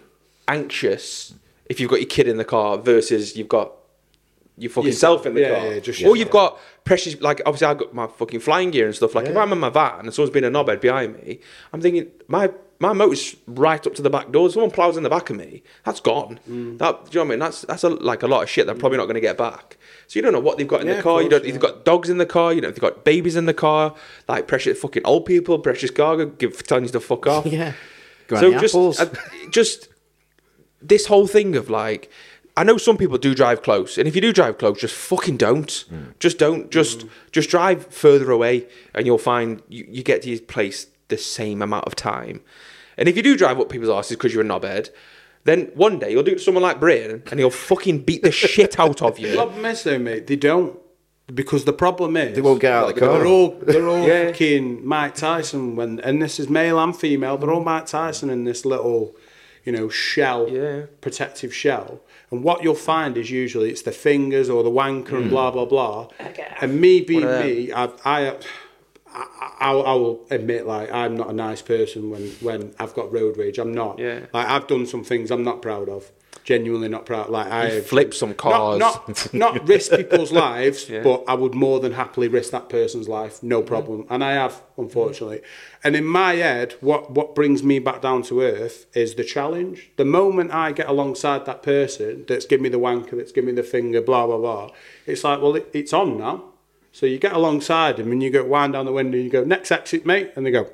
[0.48, 1.34] anxious
[1.66, 3.72] if you've got your kid in the car versus you've got
[4.56, 5.68] your fucking Yourself, self in the yeah, car.
[5.74, 8.94] yeah, just or you've got precious, like obviously I've got my fucking flying gear and
[8.94, 9.14] stuff.
[9.14, 11.40] Like if I'm in my van and someone's been a knobhead behind me,
[11.72, 14.50] I'm thinking my my motor's right up to the back door.
[14.50, 16.40] Someone plows in the back of me, that's gone.
[16.50, 16.78] Mm.
[16.78, 17.38] That do you know what I mean?
[17.38, 18.66] That's that's a, like a lot of shit.
[18.66, 19.78] They're probably not going to get back.
[20.08, 21.22] So you don't know what they've got in Yeah, the car.
[21.22, 21.48] you course, don't.
[21.48, 22.52] You've got dogs in the car.
[22.52, 23.94] You know they've got babies in the car.
[24.28, 27.46] Like precious fucking old people, precious cargo, give telling you to fuck off.
[27.46, 27.72] Yeah.
[28.28, 29.00] So Granny just, apples.
[29.00, 29.14] uh,
[29.50, 29.88] just
[30.82, 32.10] this whole thing of like,
[32.56, 35.36] I know some people do drive close, and if you do drive close, just fucking
[35.38, 35.68] don't.
[35.92, 36.18] Mm.
[36.20, 36.70] Just don't.
[36.70, 41.18] Just just drive further away, and you'll find you, you get to your place the
[41.18, 42.42] same amount of time.
[42.96, 44.90] And if you do drive up people's asses because you're a knobhead,
[45.42, 48.30] then one day you'll do it to someone like Brian, and he'll fucking beat the
[48.30, 49.34] shit out of The you.
[49.34, 50.78] problem is though, mate, they don't.
[51.34, 53.14] Because the problem is They won't get out of the car.
[53.18, 54.26] They're all they're all Yeah.
[54.26, 58.44] fucking Mike Tyson when and this is male and female, they're all Mike Tyson in
[58.44, 59.16] this little,
[59.64, 60.82] you know, shell Yeah.
[61.00, 62.00] protective shell.
[62.30, 65.16] And what you'll find is usually it's the fingers or the wanker Hmm.
[65.16, 66.08] and blah blah blah.
[66.60, 67.46] And me being One of them.
[67.46, 68.36] me, I I
[69.16, 69.26] I,
[69.60, 73.36] I, I will admit, like I'm not a nice person when, when I've got road
[73.38, 73.58] rage.
[73.58, 73.98] I'm not.
[74.00, 74.20] Yeah.
[74.32, 76.10] Like I've done some things I'm not proud of.
[76.44, 77.30] Genuinely not proud.
[77.30, 78.78] Like I flip some cars.
[78.78, 81.02] Not not, not risk people's lives, Yeah.
[81.02, 84.06] but I would more than happily risk that person's life, no problem.
[84.10, 85.40] And I have, unfortunately.
[85.82, 89.90] And in my head, what what brings me back down to earth is the challenge.
[89.96, 93.62] The moment I get alongside that person that's giving me the wanker, that's giving me
[93.62, 94.70] the finger, blah blah blah,
[95.06, 96.44] it's like, well, it, it's on now.
[96.92, 99.44] So you get alongside them and you go wind down the window and you go,
[99.44, 100.30] next exit, mate.
[100.36, 100.68] And they go.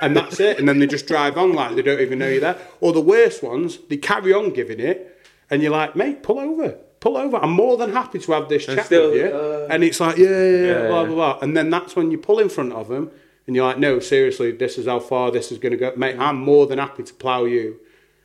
[0.00, 0.58] And that's it.
[0.58, 2.58] And then they just drive on like they don't even know you're there.
[2.80, 5.18] Or the worst ones, they carry on giving it
[5.50, 6.78] and you're like, mate, pull over.
[7.00, 7.38] pull over.
[7.38, 9.26] I'm more than happy to have this chat still, with you.
[9.26, 11.38] uh, and it's like, yeah, yeah, yeah, blah, blah, blah.
[11.42, 13.10] And then that's when you pull in front of them
[13.46, 15.92] and you're like, no, seriously, this is how far this is going to go.
[15.96, 17.80] Mate, I'm more than happy to plough you,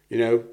[0.10, 0.44] you know,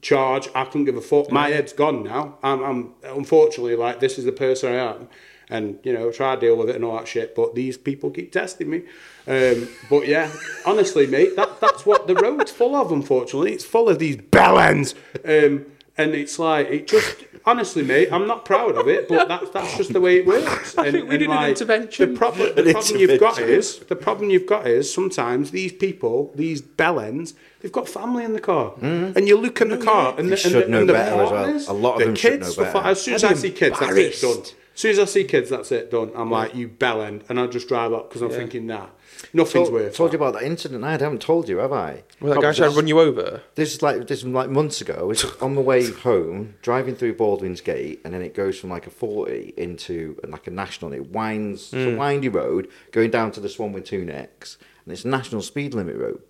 [0.00, 0.48] charge.
[0.54, 1.30] I couldn't give a fuck.
[1.30, 2.38] My head's gone now.
[2.42, 5.08] I'm, I'm unfortunately like, this is the person I am.
[5.48, 7.34] And, you know, try to deal with it and all that shit.
[7.36, 8.82] But these people keep testing me.
[9.28, 10.32] Um, but yeah,
[10.64, 13.52] honestly, mate, that, that's what the road's full of, unfortunately.
[13.52, 14.94] It's full of these bellends.
[15.24, 19.48] Um, and it's like, it just, honestly, mate, I'm not proud of it, but that's,
[19.50, 20.76] that's just the way it works.
[20.78, 22.12] I and, think we and, did an intervention.
[22.12, 25.72] The problem, the An problem you've got is, the problem you've got is sometimes these
[25.72, 28.74] people, these bellends, they've got family in the car.
[28.82, 31.22] And you look in the car and the, They and the, know and the better
[31.22, 31.44] as well.
[31.44, 32.78] partners, A lot of the them should kids, know better.
[32.78, 34.42] As soon as I'd I be see kids, that's it, done.
[34.76, 34.78] Embarrassed.
[34.78, 36.12] As soon as I see kids, that's it, done.
[36.14, 37.24] I'm like, you bell end.
[37.28, 38.88] And I just drive up because I'm thinking, nah,
[39.32, 40.18] nothing's told, worth told that.
[40.18, 41.02] you about that incident I had.
[41.02, 42.02] I haven't told you, have I?
[42.20, 43.42] Well, that guy tried to run you over.
[43.54, 44.96] This is like this is like months ago.
[44.98, 48.70] I was on the way home, driving through Baldwin's Gate, and then it goes from
[48.70, 50.92] like a forty into like a national.
[50.92, 51.96] And it winds, it's a hmm.
[51.96, 55.74] windy road going down to the Swan with two necks, and it's a national speed
[55.74, 56.22] limit road.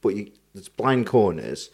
[0.00, 1.70] But you, there's blind corners,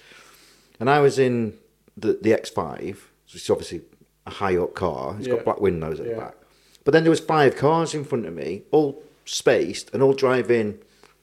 [0.79, 1.55] and I was in
[1.97, 3.83] the the X5, which is obviously
[4.29, 5.17] a high up car.
[5.19, 5.35] It's Yeah.
[5.37, 6.15] got black windows at Yeah.
[6.15, 6.35] the back.
[6.85, 10.79] But then there was five cars in front of me, all spaced and all driving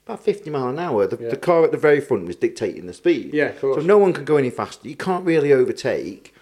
[0.06, 1.08] about 50 mile an hour.
[1.08, 1.30] The, Yeah.
[1.30, 3.34] the car at the very front was dictating the speed.
[3.34, 3.78] Yeah, of course.
[3.78, 4.88] So no one can go any faster.
[4.88, 6.34] You can't really overtake.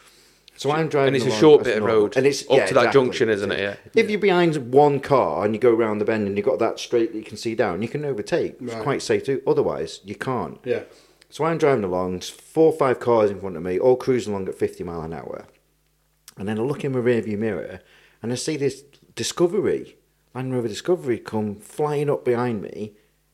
[0.56, 1.16] So I'm driving.
[1.16, 2.02] And it's a short bit of normal.
[2.02, 3.02] road and it's up yeah, to that exactly.
[3.02, 3.60] junction, isn't it?
[3.60, 3.76] Yeah.
[3.96, 6.80] If you're behind one car and you go around the bend and you've got that
[6.80, 8.56] straight that you can see down, you can overtake.
[8.62, 9.42] It's quite safe too.
[9.48, 10.60] Otherwise, you can't.
[10.64, 10.82] Yeah.
[11.30, 14.48] So I'm driving along, four or five cars in front of me, all cruising along
[14.48, 15.46] at 50 mile an hour.
[16.38, 17.80] And then I look in my rearview mirror
[18.22, 18.84] and I see this
[19.16, 19.98] Discovery,
[20.34, 22.94] Land Rover Discovery, come flying up behind me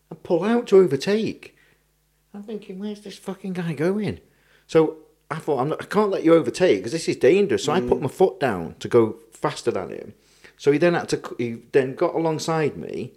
[0.10, 1.56] and pull out to overtake.
[2.34, 4.20] I'm thinking, where's this fucking guy going?
[4.68, 4.98] So
[5.32, 7.64] I thought, I'm not, I can't let you overtake because this is dangerous.
[7.64, 8.02] So I put mm.
[8.02, 10.14] my foot down to go faster than him.
[10.58, 13.14] So he then had to, he then got alongside me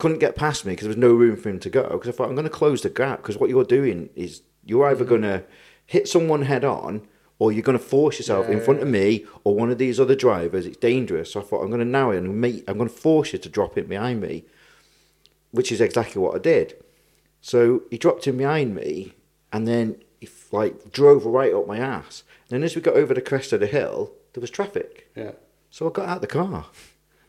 [0.00, 1.84] couldn't get past me because there was no room for him to go.
[1.90, 3.18] Because I thought I'm going to close the gap.
[3.18, 5.08] Because what you're doing is you're either mm.
[5.08, 5.44] going to
[5.86, 7.06] hit someone head on,
[7.40, 10.14] or you're going to force yourself in front of me or one of these other
[10.14, 10.66] drivers.
[10.66, 11.32] It's dangerous.
[11.32, 12.28] So I thought I'm going to now and.
[12.28, 14.44] I'm going to force you to drop in behind me,
[15.50, 16.74] which is exactly what I did.
[17.40, 19.14] So he dropped in behind me,
[19.52, 22.24] and then he like drove right up my ass.
[22.42, 25.10] And then as we got over the crest of the hill, there was traffic.
[25.16, 25.32] Yeah.
[25.70, 26.66] So I got out of the car.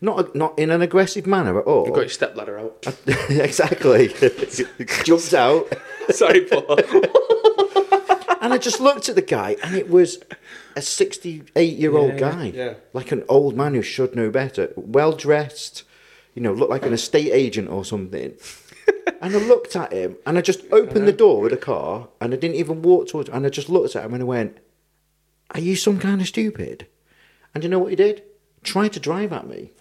[0.02, 1.86] Not, not in an aggressive manner at all.
[1.86, 2.86] You've got your step ladder out.
[3.30, 4.10] exactly.
[5.06, 5.72] Jumped out,
[6.10, 6.78] Sorry, Paul.
[8.42, 10.20] And I just looked at the guy, and it was
[10.76, 12.46] a 68 year old Yeah, guy.
[12.54, 12.74] yeah.
[12.92, 14.74] Like an old man who should know better.
[14.76, 15.84] Well dressed,
[16.34, 18.34] you know, looked like an estate agent or something.
[19.22, 21.18] and I looked at him, and I just opened the uh-huh.
[21.18, 23.96] door of the car, and I didn't even walk towards him, and I just looked
[23.96, 24.58] at him and I went,
[25.54, 26.88] Are you some kind of stupid?
[27.54, 28.24] And you know what he did?
[28.64, 29.72] Tried to drive at me.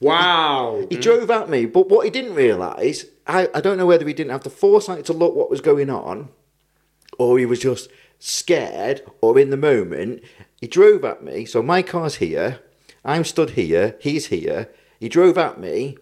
[0.00, 0.86] Wow.
[0.90, 4.12] He drove at me, but what he didn't realise, I, I don't know whether he
[4.12, 6.28] didn't have the foresight to look what was going on,
[7.18, 10.22] or he was just scared, or in the moment,
[10.60, 11.44] he drove at me.
[11.44, 12.60] So my car's here,
[13.04, 14.70] I'm stood here, he's here.
[14.98, 15.98] He drove at me,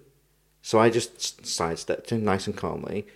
[0.62, 3.07] so I just sidestepped him nice and calmly,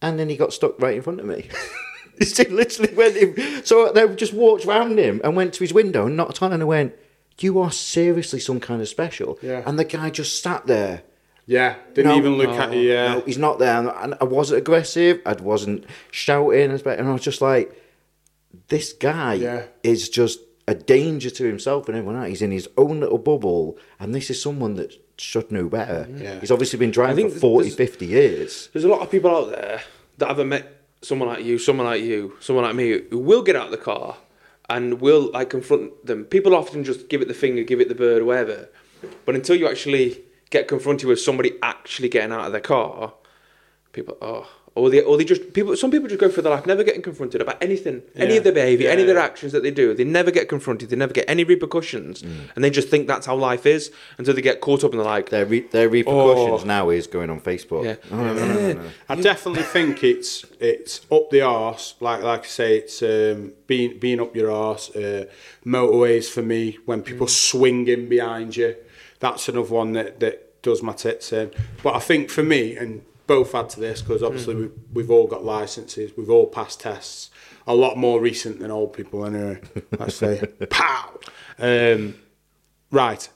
[0.00, 1.48] and then he got stuck right in front of me.
[2.18, 3.64] he literally went in.
[3.64, 6.62] So I just walked round him and went to his window and knocked on, and
[6.62, 6.94] I went,
[7.38, 9.62] "You are seriously some kind of special." Yeah.
[9.66, 11.02] And the guy just sat there.
[11.50, 11.74] Yeah.
[11.94, 12.16] Didn't No.
[12.16, 12.80] even look at you.
[12.92, 13.14] Yeah.
[13.14, 13.76] No, he's not there.
[13.76, 15.20] And I wasn't aggressive.
[15.26, 16.70] I wasn't shouting.
[16.70, 17.72] And I was just like,
[18.68, 19.62] this guy Yeah.
[19.82, 22.28] is just a danger to himself and everyone else.
[22.28, 23.76] He's in his own little bubble.
[23.98, 26.06] And this is someone that should know better.
[26.16, 26.38] Yeah.
[26.38, 28.68] He's obviously been driving for 40, 50 years.
[28.72, 29.80] There's a lot of people out there
[30.18, 33.56] that haven't met someone like you, someone like you, someone like me, who will get
[33.56, 34.16] out of the car
[34.68, 36.26] and will like confront them.
[36.26, 38.68] People often just give it the finger, give it the bird, whatever.
[39.26, 43.14] But until you actually get confronted with somebody actually getting out of their car,
[43.92, 44.48] people oh.
[44.76, 45.76] Or they, or they just people.
[45.76, 48.52] Some people just go through their life never getting confronted about anything, any of their
[48.52, 49.24] behaviour, Yeah, any of their yeah.
[49.24, 49.94] actions that they do.
[49.94, 50.90] They never get confronted.
[50.90, 54.40] They never get any repercussions, and they just think that's how life is until they
[54.40, 56.64] get caught up and they're like, Their, re- their repercussions Oh.
[56.64, 57.84] now is going on Facebook.
[57.84, 57.96] Yeah.
[58.12, 58.90] Oh, no, no, no, no, no.
[59.08, 61.96] I definitely think it's it's up the arse.
[61.98, 64.94] Like like I say, it's um, being being up your arse.
[64.94, 65.24] Uh,
[65.66, 68.76] motorways for me when people swing in behind you.
[69.20, 71.50] That's another one that that does my tits in.
[71.82, 75.26] But I think for me and both add to this because obviously we, we've all
[75.26, 77.30] got licenses, we've all passed tests.
[77.66, 79.60] A lot more recent than old people anyway.
[79.98, 81.18] Let's say, pow.
[81.58, 82.16] Um,
[82.90, 83.28] Right.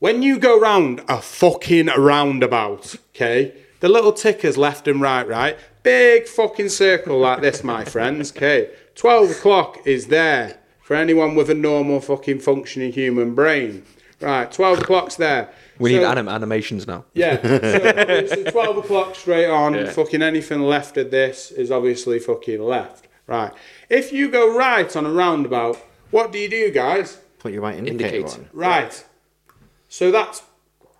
[0.00, 5.58] When you go round a fucking roundabout, okay, the little tickers left and right, right?
[5.82, 8.70] Big fucking circle like this, my friends, okay?
[8.96, 10.58] 12 o'clock is there.
[10.82, 13.84] for anyone with a normal fucking functioning human brain.
[14.20, 15.48] Right, 12 o'clock's there.
[15.78, 17.04] We need anim- animations now.
[17.14, 17.54] yeah, so
[18.00, 19.90] obviously 12 o'clock straight on, Yeah.
[19.90, 23.06] fucking anything left of this is obviously fucking left.
[23.28, 23.52] Right.
[23.88, 25.76] If you go right on a roundabout,
[26.10, 27.18] what do you do, guys?
[27.38, 28.34] Put your right indicator Indicate.
[28.38, 28.48] on.
[28.52, 29.04] Right.
[29.88, 30.42] So that's,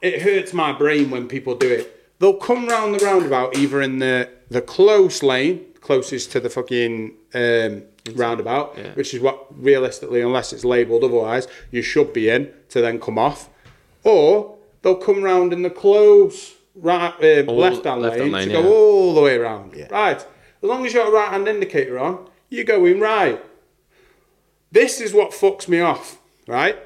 [0.01, 1.95] it hurts my brain when people do it.
[2.21, 7.15] They'll come round the roundabout either in the, the close lane, closest to the fucking
[7.35, 7.83] um,
[8.17, 8.93] roundabout, Yeah.
[8.95, 13.19] which is what realistically, unless it's labelled otherwise, you should be in to then come
[13.19, 13.49] off.
[14.05, 18.49] Or they'll come round in the close right um, All left hand left-hand lane, lane,
[18.49, 18.69] to go yeah.
[18.69, 19.75] all the way around.
[19.75, 19.89] Yeah.
[19.91, 20.19] Right.
[20.19, 20.27] As
[20.69, 23.45] long as you've got a right hand indicator on, you're going right.
[24.71, 26.77] This is what fucks me off, right?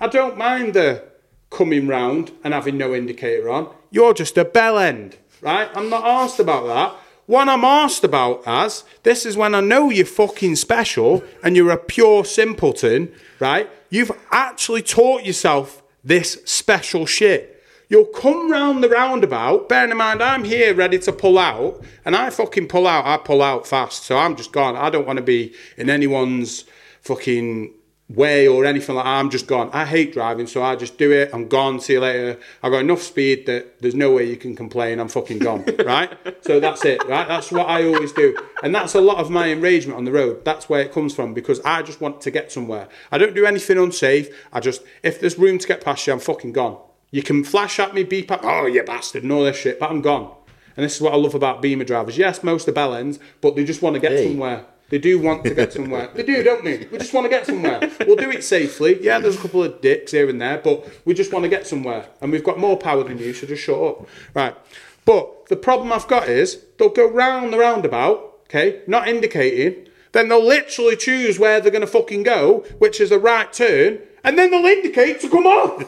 [0.00, 1.04] I don't mind the
[1.50, 3.72] coming round and having no indicator on.
[3.90, 5.68] You're just a bell end, right?
[5.74, 6.96] I'm not asked about that.
[7.28, 11.70] What I'm asked about as this is when I know you're fucking special and you're
[11.70, 13.68] a pure simpleton, right?
[13.90, 17.62] You've actually taught yourself this special shit.
[17.90, 22.16] You'll come round the roundabout, bearing in mind I'm here ready to pull out, and
[22.16, 24.74] I fucking pull out, I pull out fast, so I'm just gone.
[24.74, 26.64] I don't want to be in anyone's
[27.02, 27.74] fucking
[28.08, 29.10] way or anything like that.
[29.10, 29.68] I'm just gone.
[29.72, 31.30] I hate driving, so I just do it.
[31.32, 31.78] I'm gone.
[31.80, 32.38] See you later.
[32.62, 34.98] I've got enough speed that there's no way you can complain.
[34.98, 35.64] I'm fucking gone.
[35.84, 36.16] right?
[36.40, 37.04] So that's it.
[37.06, 37.28] Right?
[37.28, 40.44] That's what I always do, and that's a lot of my enragement on the road.
[40.44, 42.88] That's where it comes from because I just want to get somewhere.
[43.12, 44.28] I don't do anything unsafe.
[44.52, 46.78] I just if there's room to get past you, I'm fucking gone.
[47.10, 49.90] You can flash at me, beep at oh you bastard, and all this shit, but
[49.90, 50.34] I'm gone.
[50.76, 52.16] And this is what I love about Beamer drivers.
[52.16, 54.28] Yes, most are bell ends, but they just want to get Hey.
[54.28, 54.64] somewhere.
[54.90, 56.08] They do want to get somewhere.
[56.14, 56.86] They do, don't they?
[56.86, 57.90] We just want to get somewhere.
[58.06, 59.02] We'll do it safely.
[59.02, 61.66] Yeah, there's a couple of dicks here and there, but we just want to get
[61.66, 62.08] somewhere.
[62.20, 64.08] And we've got more power than you, so just shut up.
[64.34, 64.56] Right.
[65.04, 69.88] But the problem I've got is they'll go round the roundabout, okay, not indicating.
[70.12, 74.00] Then they'll literally choose where they're going to fucking go, which is a right turn,
[74.24, 75.82] and then they'll indicate to come off.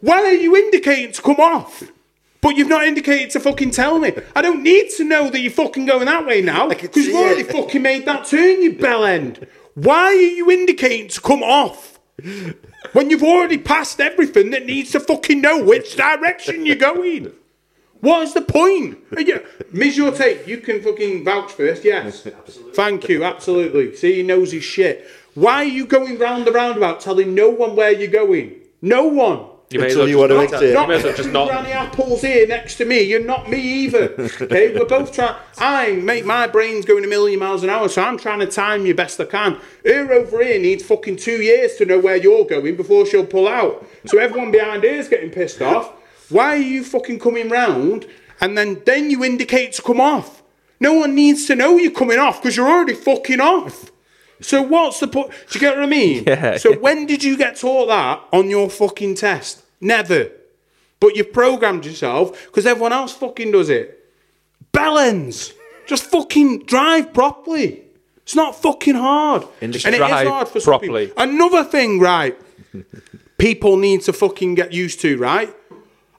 [0.00, 1.82] Why are you indicating to come off?
[2.46, 4.12] But you've not indicated to fucking tell me.
[4.36, 7.42] I don't need to know that you're fucking going that way now because you've already
[7.42, 9.48] fucking made that turn, you bell end.
[9.74, 11.98] Why are you indicating to come off
[12.92, 17.32] when you've already passed everything that needs to fucking know which direction you're going?
[17.98, 18.96] What is the point?
[19.18, 19.96] You- Ms.
[19.96, 22.28] Your tape, you can fucking vouch for this, yes.
[22.74, 23.96] Thank you, absolutely.
[23.96, 25.04] See, he knows his shit.
[25.34, 28.54] Why are you going round the roundabout telling no one where you're going?
[28.80, 29.46] No one.
[29.70, 30.62] You may as Until well you want to not- exit.
[30.68, 31.48] You Not well just not.
[31.48, 33.00] Granny Apple's here next to me.
[33.02, 34.14] You're not me either.
[34.46, 35.34] Okay, we're both trying.
[35.58, 38.86] I make my brain's going a million miles an hour, so I'm trying to time
[38.86, 39.58] you best I can.
[39.84, 43.48] Her over here needs fucking two years to know where you're going before she'll pull
[43.48, 43.84] out.
[44.06, 45.92] So everyone behind her's getting pissed off.
[46.30, 48.06] Why are you fucking coming round
[48.40, 50.42] and then then you indicate to come off?
[50.78, 53.90] No one needs to know you're coming off because you're already fucking off.
[54.40, 55.30] So what's the point?
[55.30, 56.24] Do you get what I mean?
[56.26, 56.56] Yeah.
[56.58, 59.62] So when did you get taught that on your fucking test?
[59.80, 60.30] Never.
[61.00, 64.04] But you've programmed yourself because everyone else fucking does it.
[64.72, 65.52] Balance.
[65.86, 67.82] Just fucking drive properly.
[68.22, 69.42] It's not fucking hard.
[69.60, 71.06] And and it is hard for properly.
[71.06, 71.22] people.
[71.22, 72.36] Another thing, right?
[73.38, 75.54] people need to fucking get used to, right?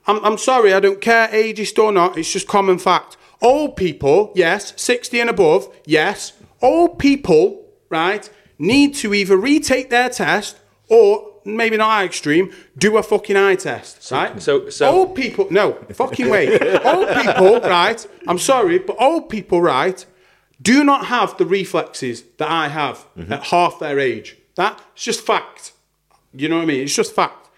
[0.06, 2.16] I'm, I'm sorry, I don't care ageist or not.
[2.16, 3.16] It's just common fact.
[3.42, 6.32] Old people, yes, 60 and above, yes.
[6.62, 12.96] Old people, right, need to either retake their test or maybe not eye extreme, do
[12.96, 14.40] a fucking eye test, right?
[14.40, 16.50] so- so- old people, no, fucking wait.
[16.84, 18.06] old people, right?
[18.26, 20.04] I'm sorry, but old people, right,
[20.60, 23.32] do not have the reflexes that I have mm-hmm.
[23.32, 24.36] at half their age.
[24.56, 25.72] That's just fact.
[26.34, 26.82] You know what I mean?
[26.82, 27.48] It's just fact.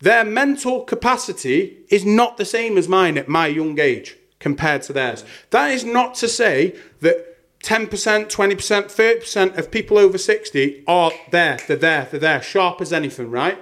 [0.00, 4.92] Their mental capacity is not the same as mine at my young age compared to
[4.92, 5.24] theirs.
[5.50, 7.33] That is not to say that
[7.64, 12.92] 10%, 20%, 30% of people over 60 are there, they're there, they're there, sharp as
[12.92, 13.58] anything, right?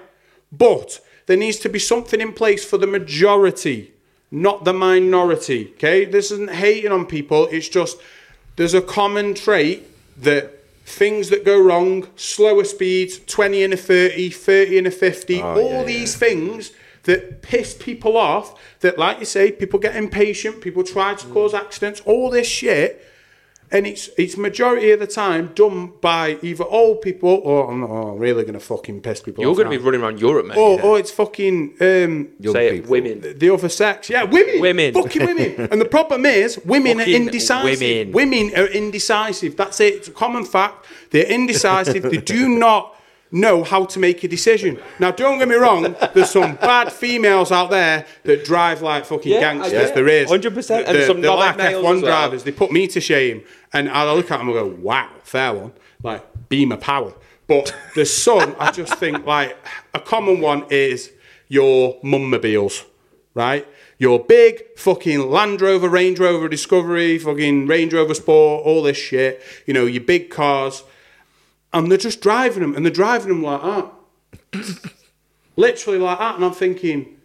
[0.51, 3.93] But there needs to be something in place for the majority,
[4.31, 6.05] not the minority, okay?
[6.05, 7.99] This isn't hating on people, it's just
[8.57, 9.89] there's a common trait
[10.21, 15.43] that things that go wrong, slower speeds, 20 and a 30, 30 and a 50,
[15.43, 16.73] all yeah, these things
[17.05, 21.33] that piss people off, that, like you say, people get impatient, people try to mm.
[21.33, 23.09] cause accidents, all this shit.
[23.75, 28.13] And it's it's majority of the time done by either old people or I'm oh,
[28.13, 29.57] I'm really gonna fucking piss people You're off.
[29.57, 29.81] going to now.
[29.81, 30.59] be running around Europe, mate.
[30.59, 33.39] or, or it's fucking um, Young Say it, women.
[33.39, 34.11] the other sex.
[34.11, 34.61] Yeah, women.
[34.61, 34.93] Women.
[34.93, 35.69] Fucking women.
[35.73, 38.13] and the problem is, women are Fucking indecisive.
[38.15, 38.55] women.
[38.55, 39.57] are indecisive.
[39.57, 39.95] That's it.
[39.95, 40.87] It's a common fact.
[41.11, 42.03] They're indecisive.
[42.03, 42.95] they do not
[43.33, 44.79] know how to make a decision.
[45.01, 45.97] Now, don't get me wrong.
[46.15, 49.73] There's some bad females out there that drive like fucking Yeah, gangsters.
[49.73, 49.91] yeah.
[49.95, 52.01] There is 100%, and They're- some they're like F1 well.
[52.01, 52.45] drivers.
[52.45, 53.43] They put me to shame.
[53.73, 55.73] And I look at them and go, wow, fair one.
[56.03, 57.15] Like, beam of power.
[57.47, 59.57] But the son, I just think like
[59.95, 61.11] a common one is
[61.49, 62.85] your mummobiles,
[63.35, 63.67] right?
[63.99, 69.41] Your big fucking Land Rover, Range Rover Discovery, fucking Range Rover Sport, all this shit.
[69.67, 70.83] You know, your big cars,
[71.73, 74.93] and they're just driving them, and they're driving them like that,
[75.57, 76.37] literally like that.
[76.37, 77.17] And I'm thinking,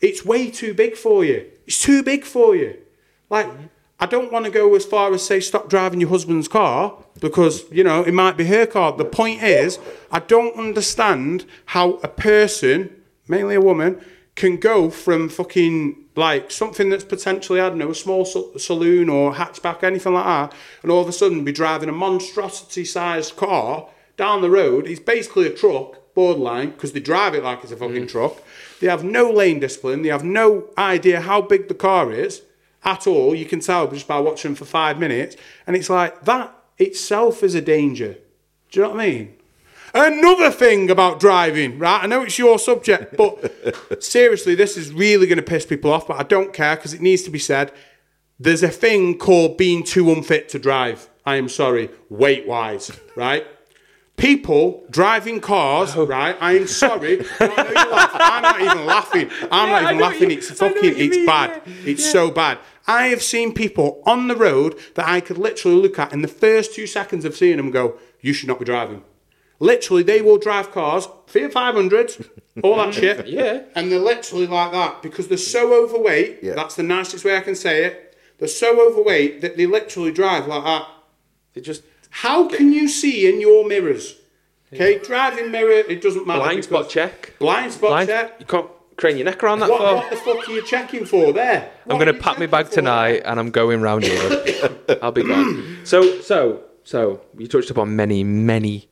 [0.00, 1.46] it's way too big for you.
[1.66, 2.78] It's too big for you.
[3.30, 3.48] Like,
[4.00, 7.70] I don't want to go as far as say stop driving your husband's car because
[7.70, 8.96] you know it might be her car.
[8.96, 9.78] The point is,
[10.10, 12.90] I don't understand how a person,
[13.28, 17.94] mainly a woman, can go from fucking like something that's potentially I don't know a
[17.94, 21.92] small saloon or hatchback, anything like that, and all of a sudden be driving a
[21.92, 24.86] monstrosity-sized car down the road.
[24.86, 28.08] It's basically a truck, borderline, because they drive it like it's a fucking mm.
[28.08, 28.36] truck.
[28.80, 30.02] They have no lane discipline.
[30.02, 32.42] They have no idea how big the car is
[32.84, 33.34] at all.
[33.34, 35.36] You can tell just by watching for five minutes.
[35.66, 38.16] And it's like that itself is a danger.
[38.70, 39.34] Do you know what I mean?
[39.94, 42.02] Another thing about driving, right?
[42.02, 46.06] I know it's your subject, but seriously, this is really going to piss people off,
[46.06, 47.72] but I don't care because it needs to be said.
[48.40, 51.08] There's a thing called being too unfit to drive.
[51.26, 53.46] I am sorry, weight wise, right?
[54.16, 56.36] People driving cars, right?
[56.40, 57.24] I am sorry.
[57.40, 58.10] I know you laugh.
[58.14, 59.30] I'm not even laughing.
[59.50, 60.30] I'm Yeah, not even laughing.
[60.30, 61.62] you- It's fucking, it's mean, bad.
[61.66, 61.72] yeah.
[61.84, 62.58] It's so bad.
[62.86, 66.28] I have seen people on the road that I could literally look at in the
[66.28, 69.02] first two seconds of seeing them go, you should not be driving.
[69.62, 72.28] Literally, they will drive cars, Fiat 500s,
[72.64, 73.26] all that shit.
[73.38, 73.62] Yeah.
[73.76, 76.40] And they're literally like that because they're so overweight.
[76.42, 76.54] Yeah.
[76.54, 78.16] That's the nicest way I can say it.
[78.38, 80.88] They're so overweight that they literally drive like that.
[81.54, 84.16] They just How can you see in your mirrors?
[84.74, 86.40] Okay, driving mirror, it doesn't matter.
[86.40, 87.34] blind spot check.
[87.38, 88.08] Blind spot Blind.
[88.08, 88.36] check.
[88.40, 89.94] You can't crane your neck around that What, far.
[89.96, 91.70] what the fuck are you checking for there?
[91.86, 92.74] I'm What gonna you pack my checking bag for?
[92.74, 94.98] tonight and I'm going round Europe.
[95.02, 95.78] I'll be gone.
[95.84, 98.88] So, so, so you touched upon many, many,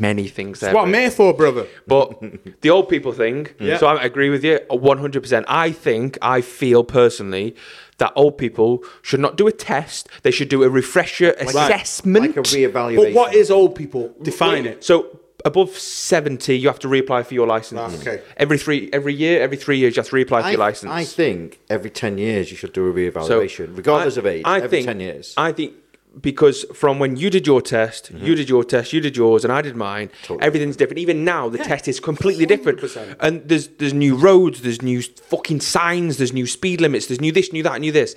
[0.00, 0.74] many things there.
[0.74, 1.02] What I'm Brett.
[1.02, 1.66] here for, brother.
[1.86, 2.22] But
[2.62, 3.78] the old people thing, Yeah.
[3.78, 5.44] so I agree with you 100%.
[5.46, 7.54] I think, I feel personally
[7.98, 12.26] that old people should not do a test, they should do a refresher assessment.
[12.28, 12.96] Like a reevaluation.
[12.96, 14.14] But what is old people?
[14.22, 14.82] Define it.
[14.82, 17.80] So above 70, you have to reapply for your license.
[17.80, 18.22] Ah, okay.
[18.38, 20.92] Every three every year, every three years, you have to reapply for I, your license.
[20.92, 24.42] I think every 10 years you should do a So, reevaluation, regardless I- of age,
[24.46, 25.34] I every think, 10 years.
[25.36, 25.74] I think
[26.18, 29.52] because from when you did your test, you did your test, you did yours, and
[29.52, 30.08] I did mine.
[30.08, 30.26] Mm-hmm.
[30.26, 30.46] Totally.
[30.46, 30.98] Everything's different.
[30.98, 32.80] Even now, the test is completely different.
[32.80, 33.16] 100%.
[33.20, 37.32] And there's there's new roads, there's new fucking signs, there's new speed limits, there's new
[37.32, 38.16] this, new that, new this,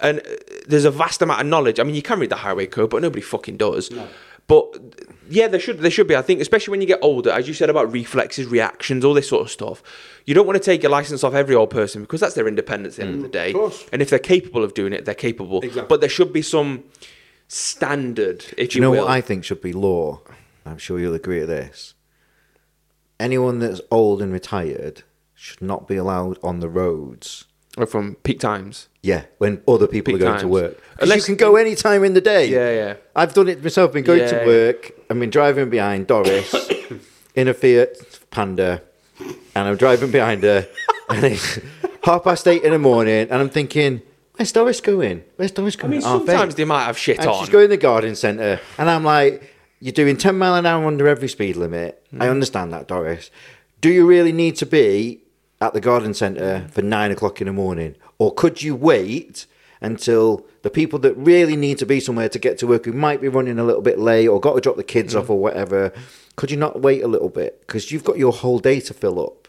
[0.00, 0.22] and uh,
[0.66, 1.78] there's a vast amount of knowledge.
[1.78, 3.90] I mean, you can read the highway code, but nobody fucking does.
[4.48, 4.78] But
[5.28, 6.14] yeah, there should there should be.
[6.16, 9.28] I think, especially when you get older, as you said about reflexes, reactions, all this
[9.28, 9.82] sort of stuff.
[10.24, 12.98] You don't want to take your license off every old person because that's their independence
[12.98, 13.52] at the end of the day.
[13.52, 13.86] course.
[13.92, 15.60] And if they're capable of doing it, they're capable.
[15.62, 15.88] Exactly.
[15.88, 16.84] But there should be some
[17.48, 19.02] standard, if you, you know will.
[19.04, 20.20] what I think should be law?
[20.64, 21.94] I'm sure you'll agree with this.
[23.18, 25.02] Anyone that's old and retired
[25.34, 27.44] should not be allowed on the roads.
[27.78, 28.88] Or from peak times.
[29.02, 30.78] Yeah, when other people Peak are going to work.
[30.98, 32.46] Unless- you can go any time in the day.
[32.48, 32.94] Yeah, yeah.
[33.14, 33.92] I've done it myself.
[33.92, 34.40] Been going Yeah.
[34.40, 34.92] to work.
[35.10, 36.54] I've been driving behind Doris
[37.34, 37.96] in a Fiat
[38.30, 38.82] Panda,
[39.20, 40.66] and I'm driving behind her,
[41.10, 41.60] and it's
[42.02, 44.00] half past eight in the morning, and I'm thinking,
[44.36, 45.24] "Where's Doris going?
[45.36, 45.94] Where's Doris going?
[45.94, 47.40] I going?" mean, eight?" sometimes they might have shit And on.
[47.40, 49.42] she's going to the garden centre, and I'm like,
[49.80, 52.02] "You're doing ten mile an hour under every speed limit.
[52.10, 52.22] Hmm.
[52.22, 53.30] I understand that, Doris.
[53.80, 55.20] Do you really need to be
[55.60, 59.46] at the garden centre for nine o'clock in the morning, or could you wait
[59.80, 63.20] until the people that really need to be somewhere to get to work, who might
[63.20, 65.20] be running a little bit late, or got to drop the kids Hmm.
[65.20, 65.92] off, or whatever?
[66.36, 69.18] Could you not wait a little bit because you've got your whole day to fill
[69.20, 69.48] up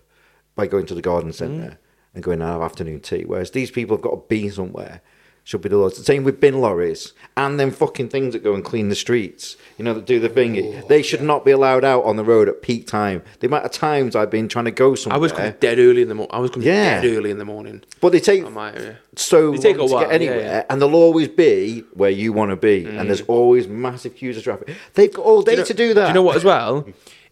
[0.56, 1.76] by going to the garden centre Hmm.
[2.18, 5.02] And going to have afternoon tea, whereas these people have got to be somewhere."
[5.44, 5.78] should be the.
[5.78, 9.56] The same with bin lorries and them fucking things that go and clean the streets.
[9.78, 10.84] You know, that do the thing.
[10.90, 13.22] they should not be allowed out on the road at peak time.
[13.40, 16.02] The amount of times I've been trying to go I somewhere, was coming dead early
[16.02, 16.32] in the morning.
[16.34, 17.00] I was coming Yeah.
[17.02, 17.82] dead early in the morning.
[18.02, 18.98] but they take my area.
[19.16, 20.64] so They take a long to get anywhere, yeah, yeah.
[20.70, 24.44] and they'll always be where you want to be, and there's always massive queues of
[24.44, 24.76] traffic.
[24.96, 25.60] They've got all day Mm.
[25.60, 26.02] know- to do that.
[26.04, 26.86] Do you know what, as well?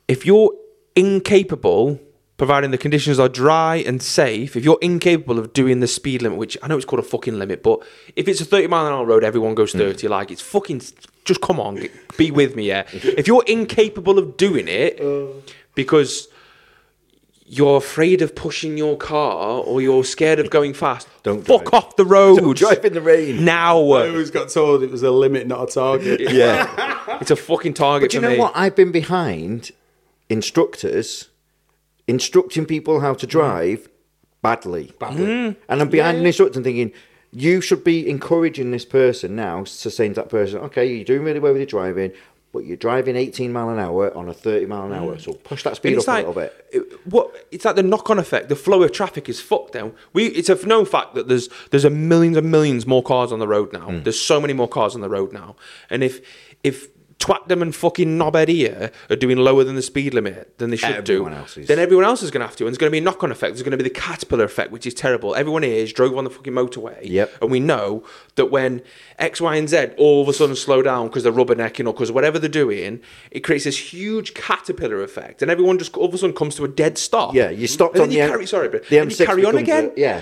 [0.08, 0.54] If you're
[0.96, 2.00] incapable,
[2.38, 6.38] providing the conditions are dry and safe, if you're incapable of doing the speed limit,
[6.38, 7.80] which I know it's called a fucking limit, but
[8.16, 9.80] if it's a 30 mile an hour road, everyone goes mm.
[9.80, 10.08] 30.
[10.08, 10.82] Like, it's fucking.
[11.24, 11.82] Just come on,
[12.18, 12.84] be with me, yeah?
[12.94, 15.28] If you're incapable of doing it uh.
[15.74, 16.28] because
[17.48, 21.74] you're afraid of pushing your car or you're scared of going fast, Don't fuck drive.
[21.74, 22.38] off the road.
[22.38, 23.46] Don't drive in the rain.
[23.46, 23.78] Now.
[23.78, 26.20] I always got told it was a limit, not a target.
[26.20, 26.92] Yeah.
[27.22, 28.40] It's a fucking target But you for know me.
[28.40, 28.52] what?
[28.56, 29.72] I've been behind
[30.28, 31.30] instructors
[32.08, 33.88] instructing people how to drive
[34.42, 34.94] badly.
[35.00, 35.26] Badly.
[35.26, 35.56] Mm.
[35.70, 36.92] And I'm behind an instructor thinking,
[37.32, 41.24] you should be encouraging this person now to saying to that person, okay, you're doing
[41.24, 42.12] really well with your driving,
[42.54, 45.18] but you're driving 18 mile an hour on a 30 mile an hour.
[45.20, 46.66] So push that speed And up it's a little bit.
[46.72, 48.48] it- what it's like the knock-on effect.
[48.50, 49.92] The flow of traffic is fucked now.
[50.14, 53.40] We it's a known fact that there's there's a millions and millions more cars on
[53.40, 53.90] the road now.
[53.90, 54.04] Hmm.
[54.04, 55.56] There's so many more cars on the road now,
[55.90, 56.22] and if
[56.64, 56.88] if
[57.18, 60.92] Twatdom and fucking knobhead here are doing lower than the speed limit than they should
[60.92, 62.98] Everyone do, then everyone else is going to have to, and there's going to be
[63.00, 63.54] a knock-on effect.
[63.54, 65.34] There's going to be the caterpillar effect, which is terrible.
[65.34, 67.32] Everyone here is drove on the fucking motorway, Yep.
[67.42, 68.04] and we know
[68.36, 68.82] that when
[69.18, 72.12] X, Y, and Z all of a sudden slow down because they're rubbernecking or because
[72.12, 73.00] whatever they're doing,
[73.32, 76.66] it creates this huge caterpillar effect, and everyone just all of a sudden comes to
[76.66, 77.34] a dead stop.
[77.34, 79.46] Yeah, you stopped on the you M- carry, sorry, but the then you M6 carry
[79.46, 79.92] on again.
[79.96, 80.22] a- yeah.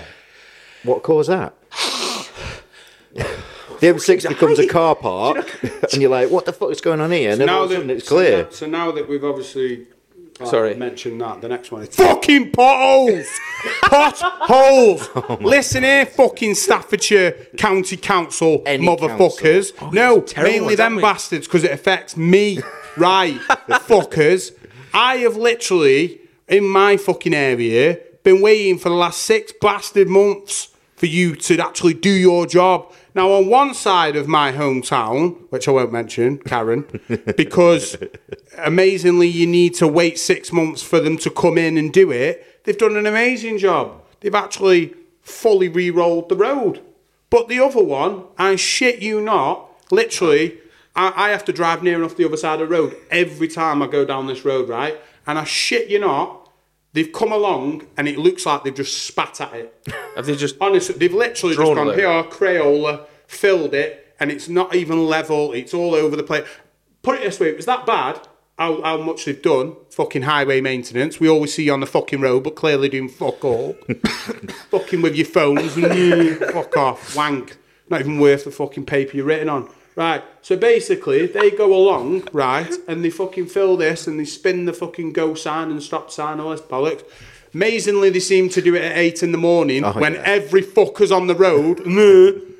[0.84, 1.54] What caused that?
[3.84, 5.58] the M6 becomes a car park,
[5.92, 7.74] and you're like, "What the fuck is going on here?" And then all of a
[7.74, 8.42] sudden it's so clear.
[8.44, 9.86] now- So now that we've obviously
[10.40, 10.74] uh, Sorry.
[10.74, 13.26] mentioned that, the next one is fucking potholes,
[13.82, 15.08] potholes.
[15.14, 19.76] Oh Listen here, fucking Staffordshire County Council Any motherfuckers.
[19.76, 19.92] council.
[19.92, 21.02] no, mainly them we?
[21.02, 22.60] bastards because it affects me,
[22.96, 23.34] right?
[23.88, 24.52] fuckers.
[24.92, 30.68] I have literally in my fucking area been waiting for the last six blasted months
[30.96, 32.92] for you to actually do your job.
[33.14, 37.00] Now, on one side of my hometown, which I won't mention, Karen,
[37.36, 37.96] because
[38.58, 42.64] amazingly you need to wait six months for them to come in and do it,
[42.64, 44.02] they've done an amazing job.
[44.20, 46.82] They've actually fully re rolled the road.
[47.30, 50.58] But the other one, I shit you not, literally,
[50.96, 53.82] I, I have to drive near enough the other side of the road every time
[53.82, 54.98] I go down this road, right?
[55.26, 56.43] And I shit you not,
[56.94, 59.88] they've come along and it looks like they've just spat at it.
[60.16, 64.74] Have they just Honestly, they've literally just gone here, Crayola, filled it, and it's not
[64.74, 65.52] even level.
[65.52, 66.46] It's all over the place.
[67.02, 68.26] Put it this way: it was that bad.
[68.56, 69.74] How, how much they've done?
[69.90, 71.18] Fucking highway maintenance.
[71.18, 73.72] We always see you on the fucking road, but clearly doing fuck all.
[74.70, 75.74] fucking with your phones.
[76.52, 77.56] Fuck off, wank.
[77.88, 79.68] Not even worth the fucking paper you're written on.
[79.96, 80.24] Right.
[80.42, 84.72] So basically, they go along, right, and they fucking fill this and they spin the
[84.72, 87.04] fucking go sign and stop sign, all this bollocks.
[87.54, 90.22] Amazingly, they seem to do it at eight in the morning Oh, when yeah.
[90.24, 91.80] every fucker's on the road,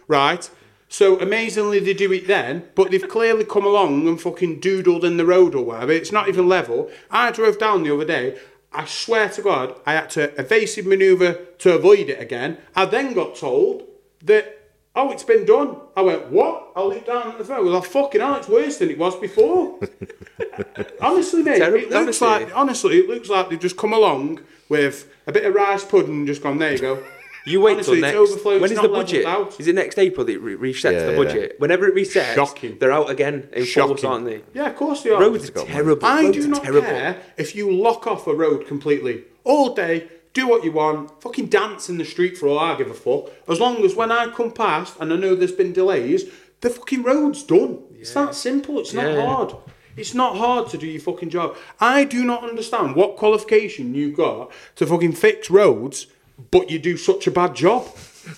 [0.09, 0.49] right?
[0.89, 5.16] So amazingly, they do it then, but they've clearly come along and fucking doodled in
[5.16, 5.91] the road or whatever.
[5.91, 6.89] It's not even level.
[7.11, 8.39] I drove down the other day.
[8.72, 12.59] I swear to God, I had to evasive manoeuvre to avoid it again.
[12.76, 13.82] I then got told
[14.22, 14.54] that,
[14.97, 15.77] oh, it's been done.
[15.97, 16.69] I went, what?
[16.77, 17.57] I looked down at the phone.
[17.57, 19.79] I was like, fucking hell, it's worse than it was before.
[21.01, 22.29] honestly, mate, Terrible, it looks honestly.
[22.47, 26.11] like, honestly, it looks like they've just come along with a bit of rice pudding
[26.15, 27.03] and just gone, there you go.
[27.47, 28.31] You wait Honestly, till it's next.
[28.33, 29.27] overflowed, When it's is the budget?
[29.27, 29.61] out.
[29.61, 31.17] Is it next April that it re- resets Yeah, the yeah.
[31.19, 31.55] budget?
[31.59, 32.79] Whenever it resets, Shocking.
[32.79, 34.07] they're out again in force, Shocking.
[34.07, 34.41] aren't they?
[34.55, 35.21] Yeah, of course they are.
[35.21, 36.07] Roads are terrible.
[36.07, 36.89] I Roads do are not terrible.
[36.89, 40.09] care if you lock off a road completely all day.
[40.35, 41.22] Do what you want.
[41.22, 43.30] Fucking dance in the street for all I give a fuck.
[43.49, 46.24] As long as when I come past and I know there's been delays,
[46.61, 47.78] the fucking road's done.
[47.99, 48.80] It's that simple.
[48.80, 49.24] It's not Yeah.
[49.24, 49.55] hard.
[49.97, 51.57] It's not hard to do your fucking job.
[51.80, 56.09] I do not understand what qualification you've got to fucking fix roads,
[56.51, 57.87] but you do such a bad job.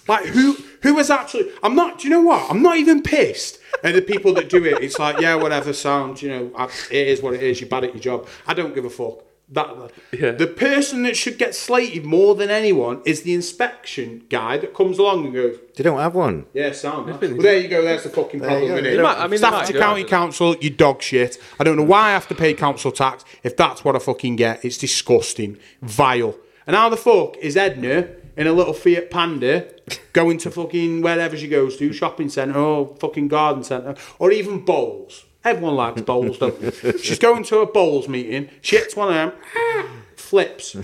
[0.07, 2.51] Like who who is actually I'm not do you know what?
[2.51, 4.83] I'm not even pissed at the people that do it.
[4.83, 7.95] It's like, yeah, whatever sound, you know, it is what it is, you're bad at
[7.95, 8.29] your job.
[8.47, 9.23] I don't give a fuck.
[9.49, 10.33] That Yeah.
[10.33, 14.99] the person that should get slated more than anyone is the inspection guy that comes
[14.99, 16.47] along and goes, They don't have one.
[16.53, 17.07] yeah, sound.
[17.07, 17.81] Well, there you go.
[17.83, 18.69] There's the fucking you problem.
[18.69, 18.75] go.
[18.79, 18.97] innit?
[18.97, 20.11] They might- I mean, they Staffordshire might do County that.
[20.11, 21.39] Council, you dog shit.
[21.61, 24.35] I don't know why I have to pay council tax if that's what I fucking
[24.35, 24.65] get.
[24.65, 26.35] It's disgusting, vile.
[26.67, 29.67] And how the fuck is Edna in a little Fiat Panda
[30.13, 34.65] going to fucking wherever she goes to, shopping centre or fucking garden centre or even
[34.65, 35.25] bowls?
[35.47, 36.99] Everyone likes bowls, don't they?
[36.99, 38.51] She's going to a bowls meeting.
[38.63, 39.89] She hits one of them.
[40.17, 40.77] Flips,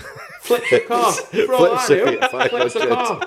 [0.43, 1.13] flips the car.
[1.13, 3.27] For all Flips I a know, flips the car.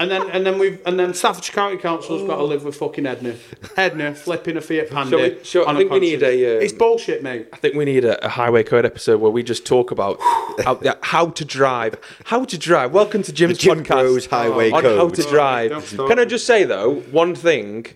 [0.00, 3.06] And then and then we've and then Staffordshire County Council's got to live with fucking
[3.06, 3.36] Edna.
[3.76, 5.10] Edna flipping a Fiat Panda.
[5.10, 6.42] Shall we- shall- I think we need conscience.
[6.42, 7.46] a, um, It's bullshit, mate.
[7.52, 10.18] I think we need a, a highway code episode where we just talk about
[10.64, 11.94] how, yeah, how to drive.
[12.24, 12.92] How to drive.
[12.92, 15.96] Welcome to Jim's The Jim podcast Bros Highway on how to drive.
[15.96, 17.86] Can I just say though one thing,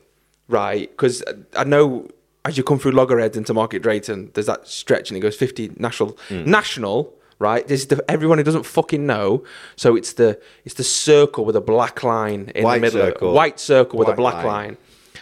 [0.48, 0.88] right?
[0.88, 1.22] Because
[1.56, 2.08] I know
[2.45, 5.72] as you come through Loggerheads into Market Drayton, there's that stretch and it goes 50
[5.76, 6.18] national.
[6.28, 6.51] Hmm.
[6.51, 7.14] National.
[7.38, 9.45] Right, this is the, everyone who doesn't fucking know.
[9.74, 13.01] So it's the it's the circle with a black line in White the middle.
[13.01, 13.32] circle.
[13.32, 14.47] White circle with a black line.
[14.47, 14.76] line.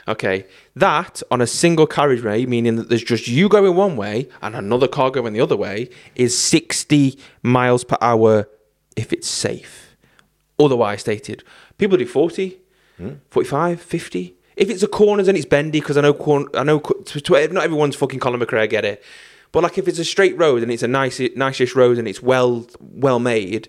[0.09, 0.45] Okay,
[0.75, 4.89] that on a single carriageway, meaning that there's just you going one way and another
[4.89, 8.49] car going the other way, is 60 miles per hour
[8.97, 9.97] if it's safe.
[10.59, 11.45] Otherwise stated.
[11.77, 12.59] People do 40,
[12.97, 13.11] hmm.
[13.31, 14.38] 45, 50.
[14.59, 17.21] If it's a corners and it's bendy, because I know corn, I know co- to,
[17.21, 19.03] to, not everyone's fucking Colin McRae, I get it.
[19.53, 22.23] But like if it's a straight road and it's a nice, nice-ish road and it's
[22.23, 23.69] well, well made,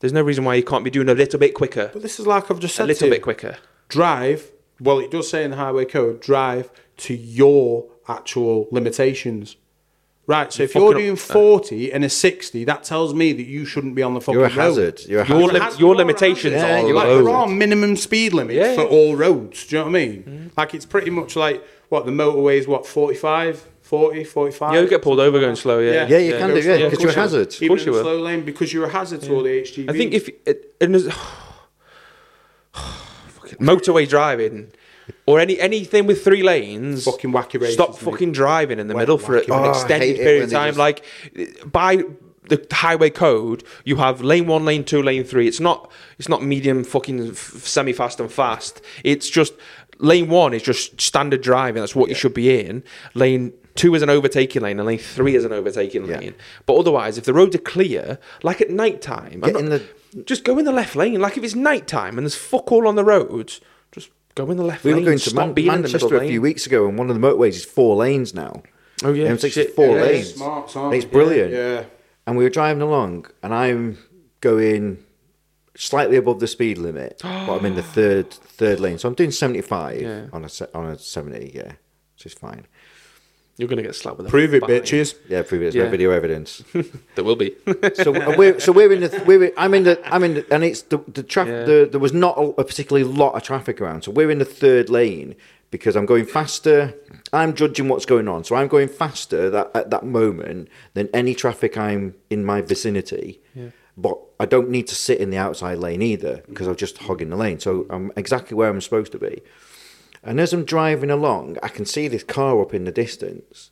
[0.00, 2.26] there's no reason why you can't be doing a little bit quicker, But this is
[2.26, 3.58] like I've just said, a little bit quicker.
[3.88, 4.50] Drive.
[4.80, 9.56] Well, it does say in the highway code, drive to your actual limitations.
[10.30, 13.64] Right, so if you're up- doing 40 and a 60, that tells me that you
[13.64, 14.54] shouldn't be on the fucking You're a road.
[14.62, 15.00] hazard.
[15.08, 15.52] You're a Your hazard.
[15.54, 16.88] lim- Has- your you're a limitations hazard.
[16.90, 18.86] are like, there are minimum speed limits Yeah, for yeah.
[18.96, 19.66] all roads.
[19.66, 20.50] Do you know what I mean?
[20.56, 22.68] Like it's pretty much like what the motorway is.
[22.68, 24.72] What 45, 40, 45.
[24.74, 25.80] Yeah, you get pulled over going slow.
[25.80, 27.38] Yeah, Yeah, you can Go do, slow, yeah, of because course you're a you will.
[27.40, 27.54] hazard.
[27.56, 28.04] Even course in you the will.
[28.04, 29.90] slow lane because you're a hazard to all the HGVs.
[29.90, 31.08] I think if it, and there's,
[32.72, 34.70] fucking motorway driving
[35.26, 39.18] or any anything with three lanes, Fucking wacky races, Stop fucking driving in the middle
[39.18, 39.44] for an.
[39.50, 40.68] Oh, extended period of time.
[40.68, 41.04] just- Like
[41.70, 42.04] by
[42.48, 45.46] the highway code, you have lane one, lane two, lane three.
[45.46, 48.80] It's not it's not medium, fucking semi fast and fast.
[49.04, 49.52] It's just
[49.98, 51.80] lane one is just standard driving.
[51.82, 52.82] That's what you should be in.
[53.14, 56.18] Lane two is an overtaking lane, and lane three is an overtaking Yeah.
[56.18, 56.34] lane.
[56.66, 59.82] But otherwise, if the roads are clear, like at night time, the-
[60.24, 61.20] just go in the left lane.
[61.20, 63.60] Like if it's night time and there's fuck all on the roads,
[63.92, 65.02] just go in the left We lane.
[65.02, 66.30] were going to Man- being in the Manchester middle a lane.
[66.30, 68.62] few weeks ago, and one of the motorways is four lanes now.
[69.02, 70.02] Oh yeah, M6 shit, four yeah.
[70.02, 70.34] lanes.
[70.34, 70.94] Smart, smart.
[70.94, 71.52] It's brilliant.
[71.52, 71.84] Yeah.
[72.26, 73.98] And we were driving along, and I'm
[74.40, 75.04] going
[75.76, 77.28] slightly above the speed limit, but
[77.58, 78.98] I'm in the third third lane.
[78.98, 80.26] So I'm doing 75 Yeah.
[80.32, 81.72] on a on a 70, yeah,
[82.14, 82.66] which is fine.
[83.56, 84.70] You're gonna get slapped with a Prove it, fine.
[84.70, 85.14] bitches.
[85.28, 85.84] Yeah, previous Yeah.
[85.84, 86.62] no video evidence.
[87.14, 87.54] There will be.
[87.94, 90.54] so and we're so we're in the we're in, I'm in the I'm in the,
[90.54, 91.64] and it's the the traffic Yeah.
[91.64, 94.44] the, there was not a, a particularly lot of traffic around so we're in the
[94.46, 95.34] third lane
[95.70, 96.94] because I'm going faster
[97.32, 101.34] I'm judging what's going on so I'm going faster that at that moment than any
[101.34, 103.40] traffic I'm in my vicinity
[103.96, 107.28] but I don't need to sit in the outside lane either because I'm just hogging
[107.28, 109.42] the lane so I'm exactly where I'm supposed to be
[110.22, 113.70] and as I'm driving along I can see this car up in the distance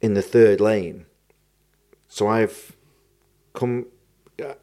[0.00, 1.06] in the third lane
[2.08, 2.74] so I've
[3.54, 3.86] come
[4.42, 4.54] uh,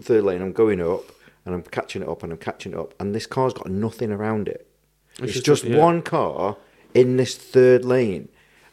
[0.00, 0.42] third lane.
[0.42, 1.04] I'm going up
[1.44, 4.12] and I'm catching it up and I'm catching it up, and this car's got nothing
[4.12, 4.66] around it.
[5.18, 5.78] It's, just- just yeah.
[5.78, 6.56] one car
[6.94, 8.28] in this third lane,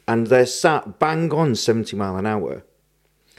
[0.08, 2.64] and they're sat bang on seventy mile an hour.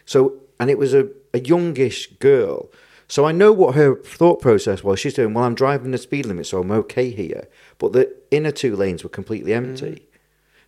[0.07, 2.71] So, and it was a, a youngish girl.
[3.09, 5.01] So I know what her thought process was.
[5.01, 7.49] She's doing, well, I'm driving the speed limit, so I'm okay here.
[7.79, 9.71] But the inner two lanes were completely mm-hmm.
[9.71, 10.07] empty.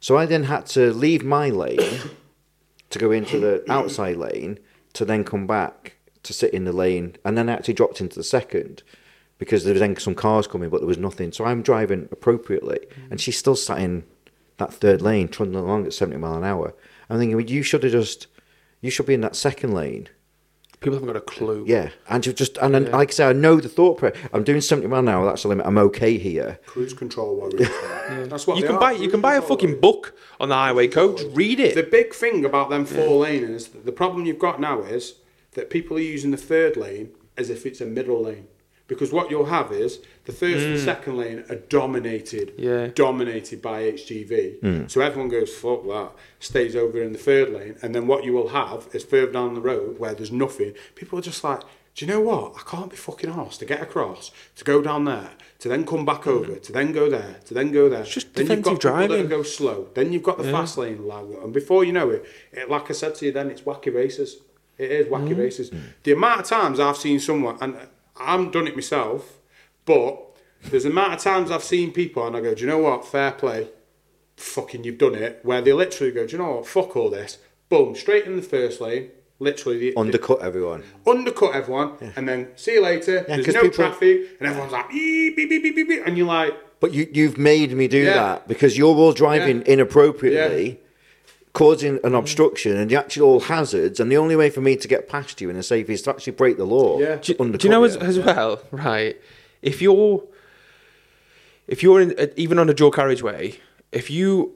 [0.01, 2.01] So I then had to leave my lane
[2.89, 4.59] to go into the outside lane
[4.95, 7.17] to then come back to sit in the lane.
[7.25, 8.83] And then I actually dropped into the second
[9.39, 11.33] because there was then some cars coming, but there was nothing.
[11.33, 12.81] So I'm driving appropriately.
[13.11, 13.21] And mm.
[13.21, 14.05] she's still sat in
[14.57, 16.75] that third lane, trundling along at 70 mile an hour.
[17.09, 18.29] I'm thinking, well, you should have just,
[18.81, 20.09] you should be in that second lane.
[20.81, 21.65] People haven't got a clue.
[21.69, 23.99] Yeah, and you just and then, like I say, I know the thought.
[23.99, 25.27] Pre- I'm doing seventy mile an hour.
[25.27, 25.67] That's the limit.
[25.67, 26.59] I'm okay here.
[26.65, 27.69] Cruise control warriors.
[28.31, 30.55] That's what You can are, buy you can buy a control fucking book on the
[30.55, 31.21] highway code.
[31.37, 31.75] Read it.
[31.75, 35.17] The big thing about them four laners, the problem you've got now is
[35.53, 38.49] that people are using the third lane as if it's a middle lane.
[38.87, 40.01] Because what you'll have is
[40.31, 40.85] the first and mm.
[40.85, 42.89] second lane are dominated, Yeah.
[42.95, 44.61] dominated by HGV.
[44.61, 44.91] Mm.
[44.91, 47.77] So everyone goes, fuck that, stays over in the third lane.
[47.83, 51.19] And then what you will have is further down the road where there's nothing, people
[51.19, 51.63] are just like,
[51.97, 52.55] do you know what?
[52.57, 56.05] I can't be fucking arsed to get across, to go down there, to then come
[56.05, 56.29] back mm.
[56.29, 58.03] over, to then go there, to then go there.
[58.03, 59.89] It's just then you've got people that go slow.
[59.95, 62.95] Then you've got the fast lane lag, and before you know it, it, like I
[62.95, 64.37] said to you, then it's wacky races.
[64.79, 65.71] It is wacky races.
[66.05, 67.77] The amount of times I've seen someone, and
[68.17, 69.40] I haven't done it myself,
[69.91, 72.79] but there's the amount of times I've seen people, and I go, do you know
[72.79, 73.05] what?
[73.07, 73.69] Fair play,
[74.37, 75.41] fucking, you've done it.
[75.43, 76.67] Where they literally go, do you know what?
[76.67, 77.39] Fuck all this.
[77.69, 79.11] Boom, straight in the first lane.
[79.43, 80.83] Literally, the, Undercut everyone.
[81.07, 83.25] undercut everyone, and then see you later.
[83.27, 86.19] There's 'cause no people- traffic, and everyone's like, beep, beep, beep, beep, beep, beep, and
[86.19, 88.15] you're like, But you, you've made me do Yeah.
[88.15, 89.73] that because you're all driving Yeah.
[89.75, 90.79] inappropriately,
[91.55, 92.15] causing an mm-hmm.
[92.17, 93.99] obstruction and the actual hazards.
[93.99, 96.11] And the only way for me to get past you in a safe is to
[96.11, 96.99] actually break the law.
[97.01, 97.17] Yeah.
[97.17, 99.17] do, do you know as, as well, right?
[99.63, 100.23] If you're
[101.67, 103.59] if you're in, uh, even on a dual carriageway,
[103.93, 104.55] if you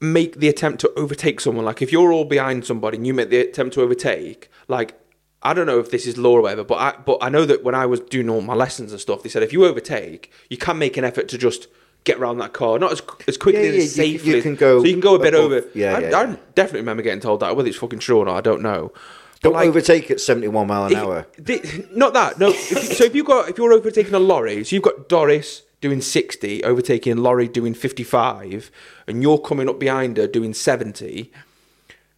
[0.00, 3.30] make the attempt to overtake someone, like if you're all behind somebody and you make
[3.30, 4.94] the attempt to overtake, like
[5.42, 7.62] I don't know if this is law or whatever, but I but I know that
[7.64, 10.56] when I was doing all my lessons and stuff, they said if you overtake, you
[10.56, 11.68] can make an effort to just
[12.04, 14.36] get around that car, not as as quickly Yeah, and yeah, as safely.
[14.36, 15.64] you can go so you can go a bit above- over.
[15.74, 16.36] yeah, I, yeah, I yeah.
[16.54, 17.56] definitely remember getting told that.
[17.56, 18.92] Whether it's fucking true or not, I don't know.
[19.42, 21.26] Don't like, overtake at 71 mile an if- hour.
[21.38, 22.38] the- not that.
[22.38, 22.50] No.
[22.50, 22.58] If,
[22.96, 26.62] so if you got if you're overtaking a lorry, so you've got Doris doing sixty,
[26.62, 28.70] overtaking lorry doing fifty-five,
[29.06, 31.32] and you're coming up behind her doing seventy,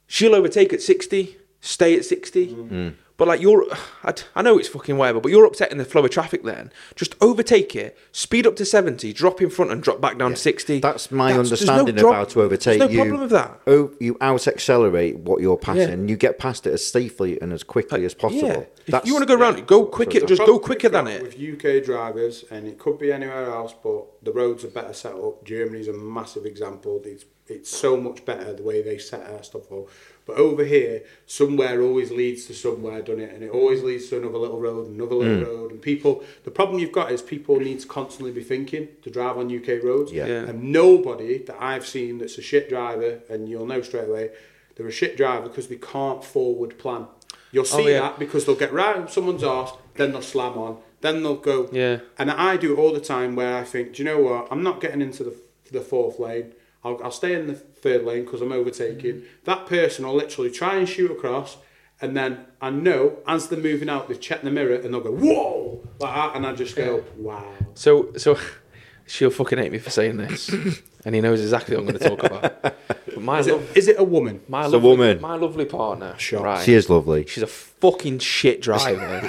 [0.08, 2.94] she'll overtake at sixty, stay at 60 Mm.
[3.22, 3.64] But like you're,
[4.02, 6.42] I, I know it's fucking whatever, but you're upsetting the flow of traffic.
[6.42, 10.32] Then just overtake it, speed up to seventy, drop in front, and drop back down
[10.32, 10.80] to sixty.
[10.80, 12.80] That's my there's no understanding drop- of how to overtake.
[12.80, 13.60] There's no you, problem with that.
[13.68, 16.00] Oh, you out accelerate what you're passing.
[16.00, 16.10] Yeah.
[16.10, 18.48] You get past it as safely and as quickly as possible.
[18.48, 18.58] Yeah.
[18.58, 20.18] If That's- you want to go around, it, go quicker.
[20.18, 21.22] The Just go quicker than it.
[21.22, 25.14] With UK drivers, and it could be anywhere else, but the roads are better set
[25.14, 25.44] up.
[25.44, 27.00] Germany's a massive example.
[27.04, 29.88] It's it's so much better the way they set our stuff up.
[30.24, 34.08] But over here, somewhere always leads to somewhere, I done it, and it always leads
[34.10, 35.46] to another little road, another little mm.
[35.46, 36.22] road, and people.
[36.44, 39.82] The problem you've got is people need to constantly be thinking to drive on UK
[39.82, 40.26] roads, Yeah.
[40.26, 40.48] Yeah.
[40.48, 44.30] and nobody that I've seen that's a shit driver, and you'll know straight away,
[44.76, 47.06] they're a shit driver because they can't forward plan.
[47.50, 48.00] You'll oh, see Oh, yeah.
[48.00, 51.68] that because they'll get right on someone's arse, then they'll slam on, then they'll go.
[51.72, 51.98] Yeah.
[52.18, 54.48] And I do it all the time where I think, do you know what?
[54.50, 55.34] I'm not getting into the,
[55.70, 56.52] the fourth lane.
[56.84, 59.16] I'll, I'll stay in the third lane because I'm overtaking.
[59.16, 59.26] Mm-hmm.
[59.44, 61.58] That person will literally try and shoot across,
[62.00, 65.12] and then I know as they're moving out, they check the mirror and they'll go,
[65.12, 65.86] whoa!
[65.98, 67.44] Like that, and I just go, wow.
[67.74, 68.38] So, so
[69.06, 70.48] she'll fucking hate me for saying this,
[71.04, 72.76] and he knows exactly what I'm going to talk about.
[73.14, 74.40] But my Is love, it, is it a woman?
[74.48, 75.20] my It's a lovely, woman.
[75.20, 76.40] my lovely partner, Sure.
[76.42, 76.64] right?
[76.64, 77.26] She is lovely.
[77.26, 79.20] She's a fucking shit driver.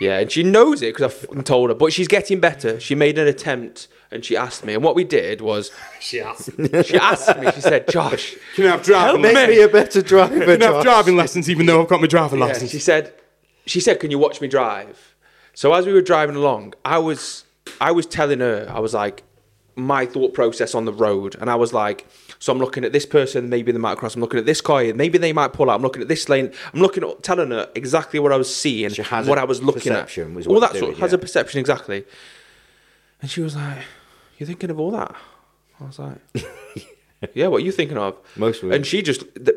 [0.00, 1.74] Yeah, and she knows it because I fucking told her.
[1.74, 2.78] But she's getting better.
[2.80, 5.70] She made an attempt, and she asked me, and what we did was
[6.00, 6.50] She has.
[6.84, 7.50] she asked me.
[7.52, 9.56] She said, "Josh." Can I have driving Help Make me.
[9.56, 10.38] me a better driver.
[10.44, 12.70] Can I have driving lessons even though I've got my driving Yeah, license?
[12.70, 13.12] she said,
[13.66, 15.14] she said, "Can you watch me drive?"
[15.54, 17.44] So as we were driving along, I was,
[17.80, 19.22] I was telling her, I was like,
[19.74, 22.06] my thought process on the road, and I was like,
[22.46, 24.14] so I'm looking at this person, maybe they might cross.
[24.14, 25.74] I'm looking at this car, maybe they might pull out.
[25.74, 26.52] I'm looking at this lane.
[26.72, 29.60] I'm looking at telling her exactly what I was seeing, She has what I was
[29.64, 30.16] looking at.
[30.32, 31.16] was All that sort has yeah.
[31.16, 32.04] a perception exactly.
[33.20, 33.78] And she was like,
[34.38, 35.12] "You're thinking of all that?"
[35.80, 36.18] I was like,
[37.34, 38.76] "Yeah, what are you thinking of?" Most women.
[38.76, 39.56] And she just, th-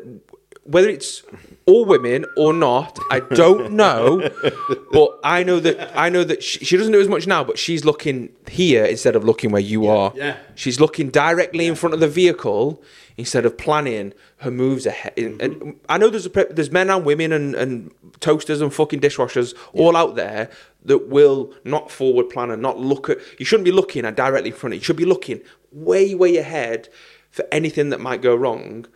[0.64, 1.22] whether it's
[1.66, 4.30] all women or not, I don't know.
[4.92, 7.42] but I know that I know that she, she doesn't do as much now.
[7.44, 10.12] But she's looking here instead of looking where you are.
[10.14, 10.36] yeah.
[10.54, 12.82] She's looking directly in front of the vehicle
[13.16, 15.12] instead of planning her moves ahead.
[15.16, 15.70] And- And mm-hmm.
[15.88, 17.90] I know there's a, there's men and women and, and
[18.20, 20.48] toasters and fucking dishwashers all out there
[20.84, 23.18] that will not forward plan and not look at.
[23.38, 24.72] You shouldn't be looking at directly in front.
[24.72, 25.40] of You You should be looking
[25.72, 26.88] way way ahead
[27.30, 28.86] for anything that might go wrong.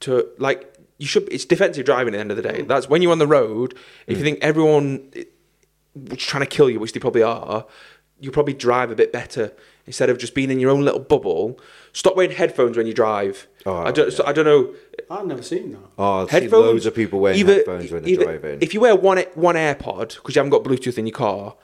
[0.00, 1.28] To like you should.
[1.30, 2.62] It's defensive driving at the end of the day.
[2.62, 2.68] Mm.
[2.68, 3.74] That's when you're on the road.
[4.06, 4.26] If you mm.
[4.26, 5.24] think everyone eh,
[6.10, 7.66] is trying to kill you, which they probably are,
[8.18, 9.52] you probably drive a bit better
[9.86, 11.60] instead of just being in your own little bubble.
[11.92, 13.46] Stop wearing headphones when you drive.
[13.64, 14.12] Oh, I don't.
[14.12, 14.74] So I don't know.
[15.10, 15.80] I've never seen that.
[15.98, 16.52] Oh, I've Headphones.
[16.52, 18.58] seen loads of people wearing either- headphones when they're either- driving.
[18.60, 21.54] If you wear one one AirPod because you haven't got Bluetooth in your car,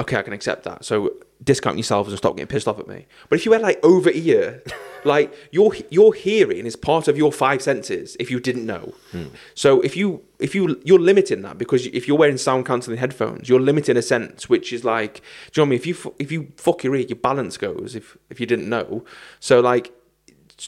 [0.00, 0.84] okay, I can accept that.
[0.84, 1.12] So
[1.42, 3.06] discount yourselves and stop getting pissed off at me.
[3.28, 4.62] But if you wear like over ear,
[5.04, 8.16] like your your hearing is part of your five senses.
[8.20, 9.28] If you didn't know, Hmm.
[9.54, 13.48] so if you if you you're limiting that because if you're wearing sound cancelling headphones,
[13.48, 15.22] you're limiting a sense, which is like,
[15.52, 15.78] do you know what I mean?
[15.80, 17.94] If you if you fuck your ear, your balance goes.
[17.96, 19.04] If if you didn't know,
[19.38, 19.92] so like,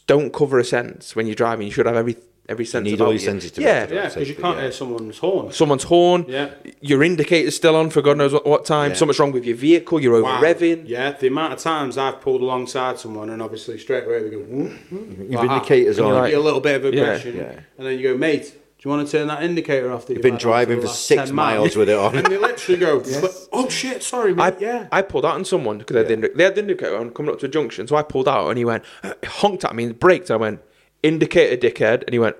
[0.06, 1.66] don't cover a sense when you're driving.
[1.66, 2.16] You should have every
[2.52, 2.84] every sense.
[2.84, 3.26] need about all your you.
[3.26, 5.50] senses to be yeah, able Yeah, because you can't hear someone's horn.
[5.52, 6.50] someone's horn, Yeah.
[6.80, 8.96] your indicator's still on for God knows what, what time, Yeah.
[8.96, 10.40] something's wrong with your vehicle, you're over Wow.
[10.40, 10.84] revving.
[10.86, 14.38] Yeah, the amount of times I've pulled alongside someone and obviously straight away they go,
[14.38, 16.06] whoop, whoop, Your like ah, indicators on.
[16.06, 17.60] you're like- Get a little bit of aggression, Yeah.
[17.78, 18.54] and then you go, mate.
[18.78, 20.06] Do you want to turn that indicator off?
[20.06, 22.16] That you've been had on driving for six miles with it on.
[22.16, 23.00] and they literally go,
[23.52, 26.32] "Oh shit, sorry, mate." I, yeah, I pulled out on someone because they, had the
[26.34, 28.58] they had the indicator on coming up to a junction, so I pulled out and
[28.58, 28.82] he went,
[29.24, 30.30] honked at me and braked.
[30.30, 30.60] And I went,
[31.02, 32.02] indicator, dickhead.
[32.04, 32.36] And he went,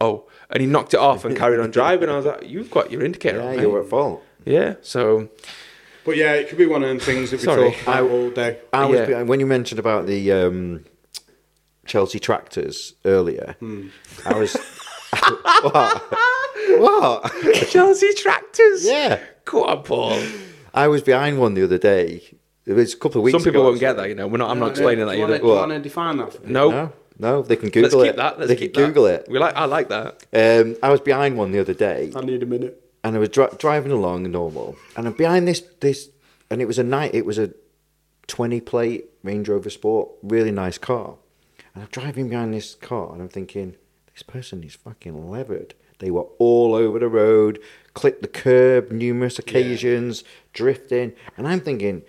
[0.00, 0.26] oh.
[0.50, 2.08] And he knocked it off and carried on driving.
[2.08, 3.56] I was like, you've got your indicator Yeah, on.
[3.56, 4.22] mate." you're at fault.
[4.44, 5.28] Yeah, so
[6.04, 7.72] but yeah, it could be one of them things that we Sorry.
[7.72, 8.58] talk about all day.
[8.72, 9.22] I was Yeah.
[9.22, 10.84] when you mentioned about the um,
[11.86, 13.54] Chelsea tractors earlier.
[14.24, 14.54] I was
[15.62, 16.02] what?
[16.78, 17.32] What?
[17.68, 18.84] Chelsea tractors.
[18.86, 20.22] Yeah, Go on, Paul.
[20.72, 22.22] I was behind one the other day.
[22.66, 23.32] It was a couple of weeks.
[23.34, 24.26] Some people ago, won't get that, you know.
[24.28, 24.50] We're not.
[24.50, 25.42] I'm not explaining that Do you wanna- either.
[25.42, 25.68] Do you What?
[25.68, 26.32] want to define that?
[26.34, 26.46] For?
[26.46, 28.16] No, No, no, they can let's Google keep it.
[28.16, 28.38] that.
[28.38, 28.88] Let's they keep can that.
[28.88, 29.26] Google it.
[29.28, 29.54] We like.
[29.54, 30.24] I like that.
[30.32, 32.82] Um, I was behind one the other day, I need a minute.
[33.04, 36.10] and I was dri- driving along normal, and I'm behind this this,
[36.50, 37.14] and it was a night.
[37.14, 37.50] It was a
[38.26, 41.16] twenty plate Range Rover Sport, really nice car,
[41.74, 43.76] and I'm driving behind this car, and I'm thinking,
[44.12, 45.74] this person is fucking levered.
[45.98, 47.58] They were all over the road,
[47.92, 52.02] clipped the curb numerous occasions, drifting, and I'm thinking,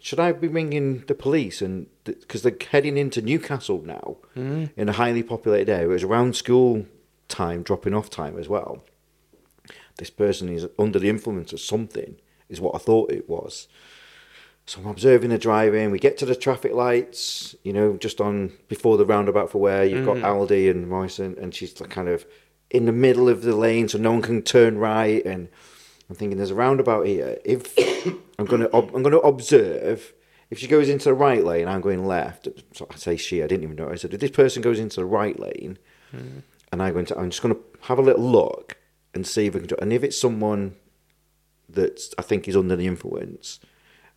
[0.00, 1.62] should I be ringing the police?
[1.62, 4.70] And because they're heading into Newcastle now, mm.
[4.76, 6.86] in a highly populated area, it was around school
[7.28, 8.82] time, dropping off time as well
[9.98, 12.16] this person is under the influence of something,
[12.48, 13.68] is what I thought it was.
[14.64, 15.90] So I'm observing the driving.
[15.90, 19.84] We get to the traffic lights, you know, just on before the roundabout for where
[19.84, 20.26] you've got mm-hmm.
[20.26, 22.26] Aldi and Morrison, and she's like kind of
[22.70, 25.24] in the middle of the lane, so no one can turn right.
[25.24, 25.48] And
[26.08, 27.38] I'm thinking, there's a roundabout here.
[27.44, 27.74] If
[28.38, 30.14] I'm gonna, ob- I'm gonna observe.
[30.50, 32.48] If she goes into the right lane, I'm going left.
[32.72, 33.42] So I say she.
[33.42, 33.90] I didn't even know.
[33.90, 35.76] I said, if this person goes into the right lane,
[36.10, 36.38] hmm.
[36.72, 38.78] and I'm going to, I'm just going to have a little look
[39.12, 39.68] and see if I can.
[39.68, 40.76] do- And if it's someone
[41.68, 43.60] that I think is under the influence,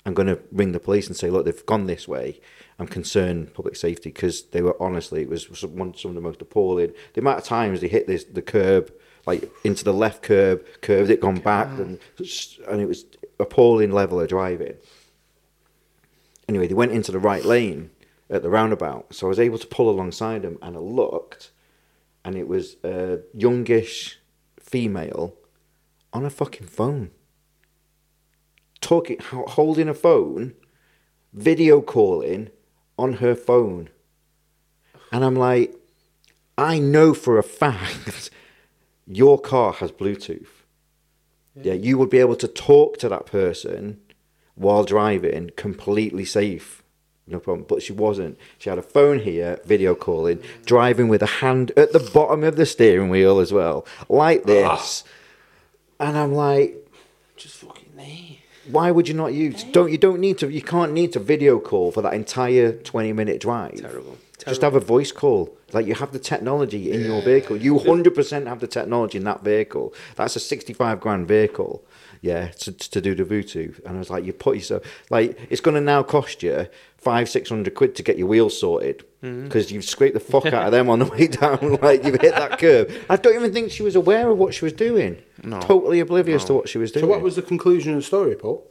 [0.05, 2.39] I'm going to ring the police and say, look, they've gone this way.
[2.79, 6.21] I'm concerned public safety because they were honestly, it was some, one, some of the
[6.21, 6.93] most appalling.
[7.13, 8.91] The amount of times they hit this the curb,
[9.26, 11.99] like into the left curb, curved it, gone back, and
[12.67, 13.05] and it was
[13.39, 14.76] appalling level of driving.
[16.47, 17.91] Anyway, they went into the right lane
[18.30, 21.51] at the roundabout, so I was able to pull alongside them, and I looked,
[22.26, 24.19] and it was a youngish
[24.59, 25.36] female
[26.13, 27.11] on a fucking phone
[28.82, 30.53] talking, holding a phone,
[31.32, 32.49] video calling
[32.97, 33.89] on her phone.
[35.11, 35.74] And I'm like,
[36.57, 38.30] I know for a fact
[39.12, 40.47] your car has Bluetooth.
[41.55, 41.74] Yeah.
[41.74, 43.99] you would be able to talk to that person
[44.55, 46.82] while driving completely safe.
[47.28, 47.66] No problem.
[47.68, 48.38] But she wasn't.
[48.57, 52.55] She had a phone here, video calling, driving with a hand at the bottom of
[52.55, 54.45] the steering wheel as well, like ah.
[54.47, 55.03] this.
[55.99, 56.88] And I'm like,
[57.36, 58.41] Just fucking me.
[58.70, 59.64] why would you not use?
[59.66, 60.49] Don't you don't need to?
[60.49, 63.82] You can't need to video call for that entire twenty minute drive.
[63.82, 64.18] Terrible.
[64.47, 65.57] Just have a voice call.
[65.73, 67.57] Like you have the technology in your vehicle.
[67.57, 69.93] You hundred percent have the technology in that vehicle.
[70.15, 71.85] That's a sixty-five grand vehicle.
[72.21, 73.83] Yeah, to, to do the Bluetooth.
[73.83, 76.67] And I was like, you put yourself like it's going to now cost you
[76.97, 79.45] five six hundred quid to get your wheels sorted mm-hmm.
[79.45, 81.77] because you've scraped the fuck out of them on the way down.
[81.81, 83.05] Like you've hit that curve.
[83.09, 85.21] I don't even think she was aware of what she was doing.
[85.43, 85.59] No.
[85.61, 87.05] Totally oblivious to what she was doing.
[87.05, 88.67] So what was the conclusion of the story, Paul?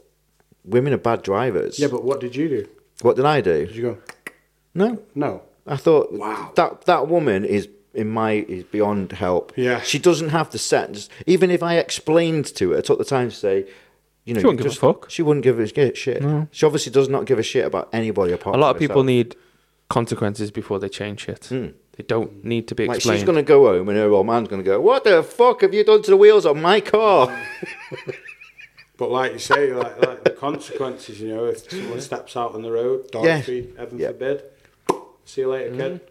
[0.63, 1.79] women are bad drivers?
[1.79, 2.69] Yeah, but what did you do?
[3.01, 3.65] What did I do?
[3.65, 3.97] Did you go?
[4.73, 5.43] No, No.
[5.67, 6.51] I thought Wow.
[6.55, 9.51] that that woman is in my is beyond help.
[9.55, 9.81] Yeah.
[9.81, 11.09] she doesn't have the sense.
[11.27, 13.65] Even if I explained to her, took the time to say,
[14.25, 15.09] you know, She wouldn't give a fuck.
[15.09, 15.97] She wouldn't give a shit.
[15.97, 16.23] shit.
[16.51, 18.55] She obviously does not give a shit about anybody apart.
[18.55, 19.05] A lot from of people herself.
[19.07, 19.35] need
[19.89, 21.45] consequences before they change shit.
[21.45, 21.67] Hmm.
[21.97, 23.19] They don't need to be Like explained.
[23.19, 25.83] she's gonna go home and her old man's gonna go, "What the fuck have you
[25.83, 27.27] done to the wheels on my car?"
[28.97, 32.61] But like you say, like, like the consequences, you know, if someone steps out on
[32.61, 33.41] the road, dog Yeah.
[33.41, 34.07] feed, heaven Yeah.
[34.09, 34.43] forbid,
[35.31, 36.01] see you later, kid.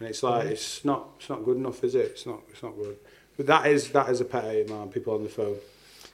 [0.00, 2.06] And it's like it's not it's not good enough, is it?
[2.06, 2.96] It's not it's not good.
[3.36, 4.88] But that is that is a pet hate, man.
[4.88, 5.56] People on the phone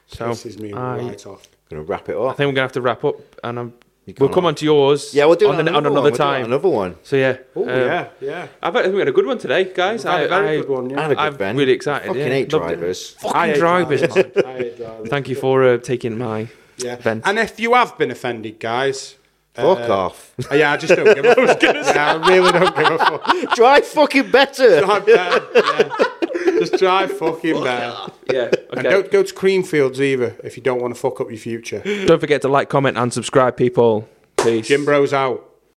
[0.06, 1.48] So, this is me I- right off.
[1.70, 2.30] gonna wrap it up.
[2.30, 3.72] I think we're gonna have to wrap up, and I'm,
[4.18, 5.14] we'll come on to yours.
[5.14, 6.02] Yeah, we'll do on, it the- on another one.
[6.02, 6.44] We'll do it time.
[6.46, 6.96] Another one.
[7.02, 8.48] So yeah, Oh um, yeah, yeah.
[8.62, 10.04] I bet we had a good one today, guys.
[10.04, 11.02] i've had I, a very I, good one, I yeah.
[11.02, 11.56] had a good I'm Ben.
[11.56, 12.06] really excited.
[12.08, 12.28] Fucking yeah.
[12.28, 12.76] hate Loved it.
[12.76, 13.16] drivers.
[13.18, 14.32] I Fucking hate drivers, man.
[14.44, 15.08] I hate drivers.
[15.08, 16.48] Thank you for uh, taking my.
[16.78, 16.96] Yeah.
[16.96, 17.26] Vent.
[17.26, 19.16] And if you have been offended, guys.
[19.54, 20.34] Fuck uh, off.
[20.52, 21.62] Yeah, I just don't give a fuck.
[21.62, 23.54] yeah, I really don't give a fuck.
[23.56, 24.80] Drive fucking better.
[24.80, 25.88] Drive better, yeah.
[26.60, 28.12] Just drive fucking better.
[28.32, 28.50] Yeah.
[28.72, 31.82] And don't go to Creamfields either if you don't want to fuck up your future.
[32.06, 34.08] Don't forget to like, comment, and subscribe, people.
[34.36, 34.68] Peace.
[34.68, 35.49] Jim Bros out.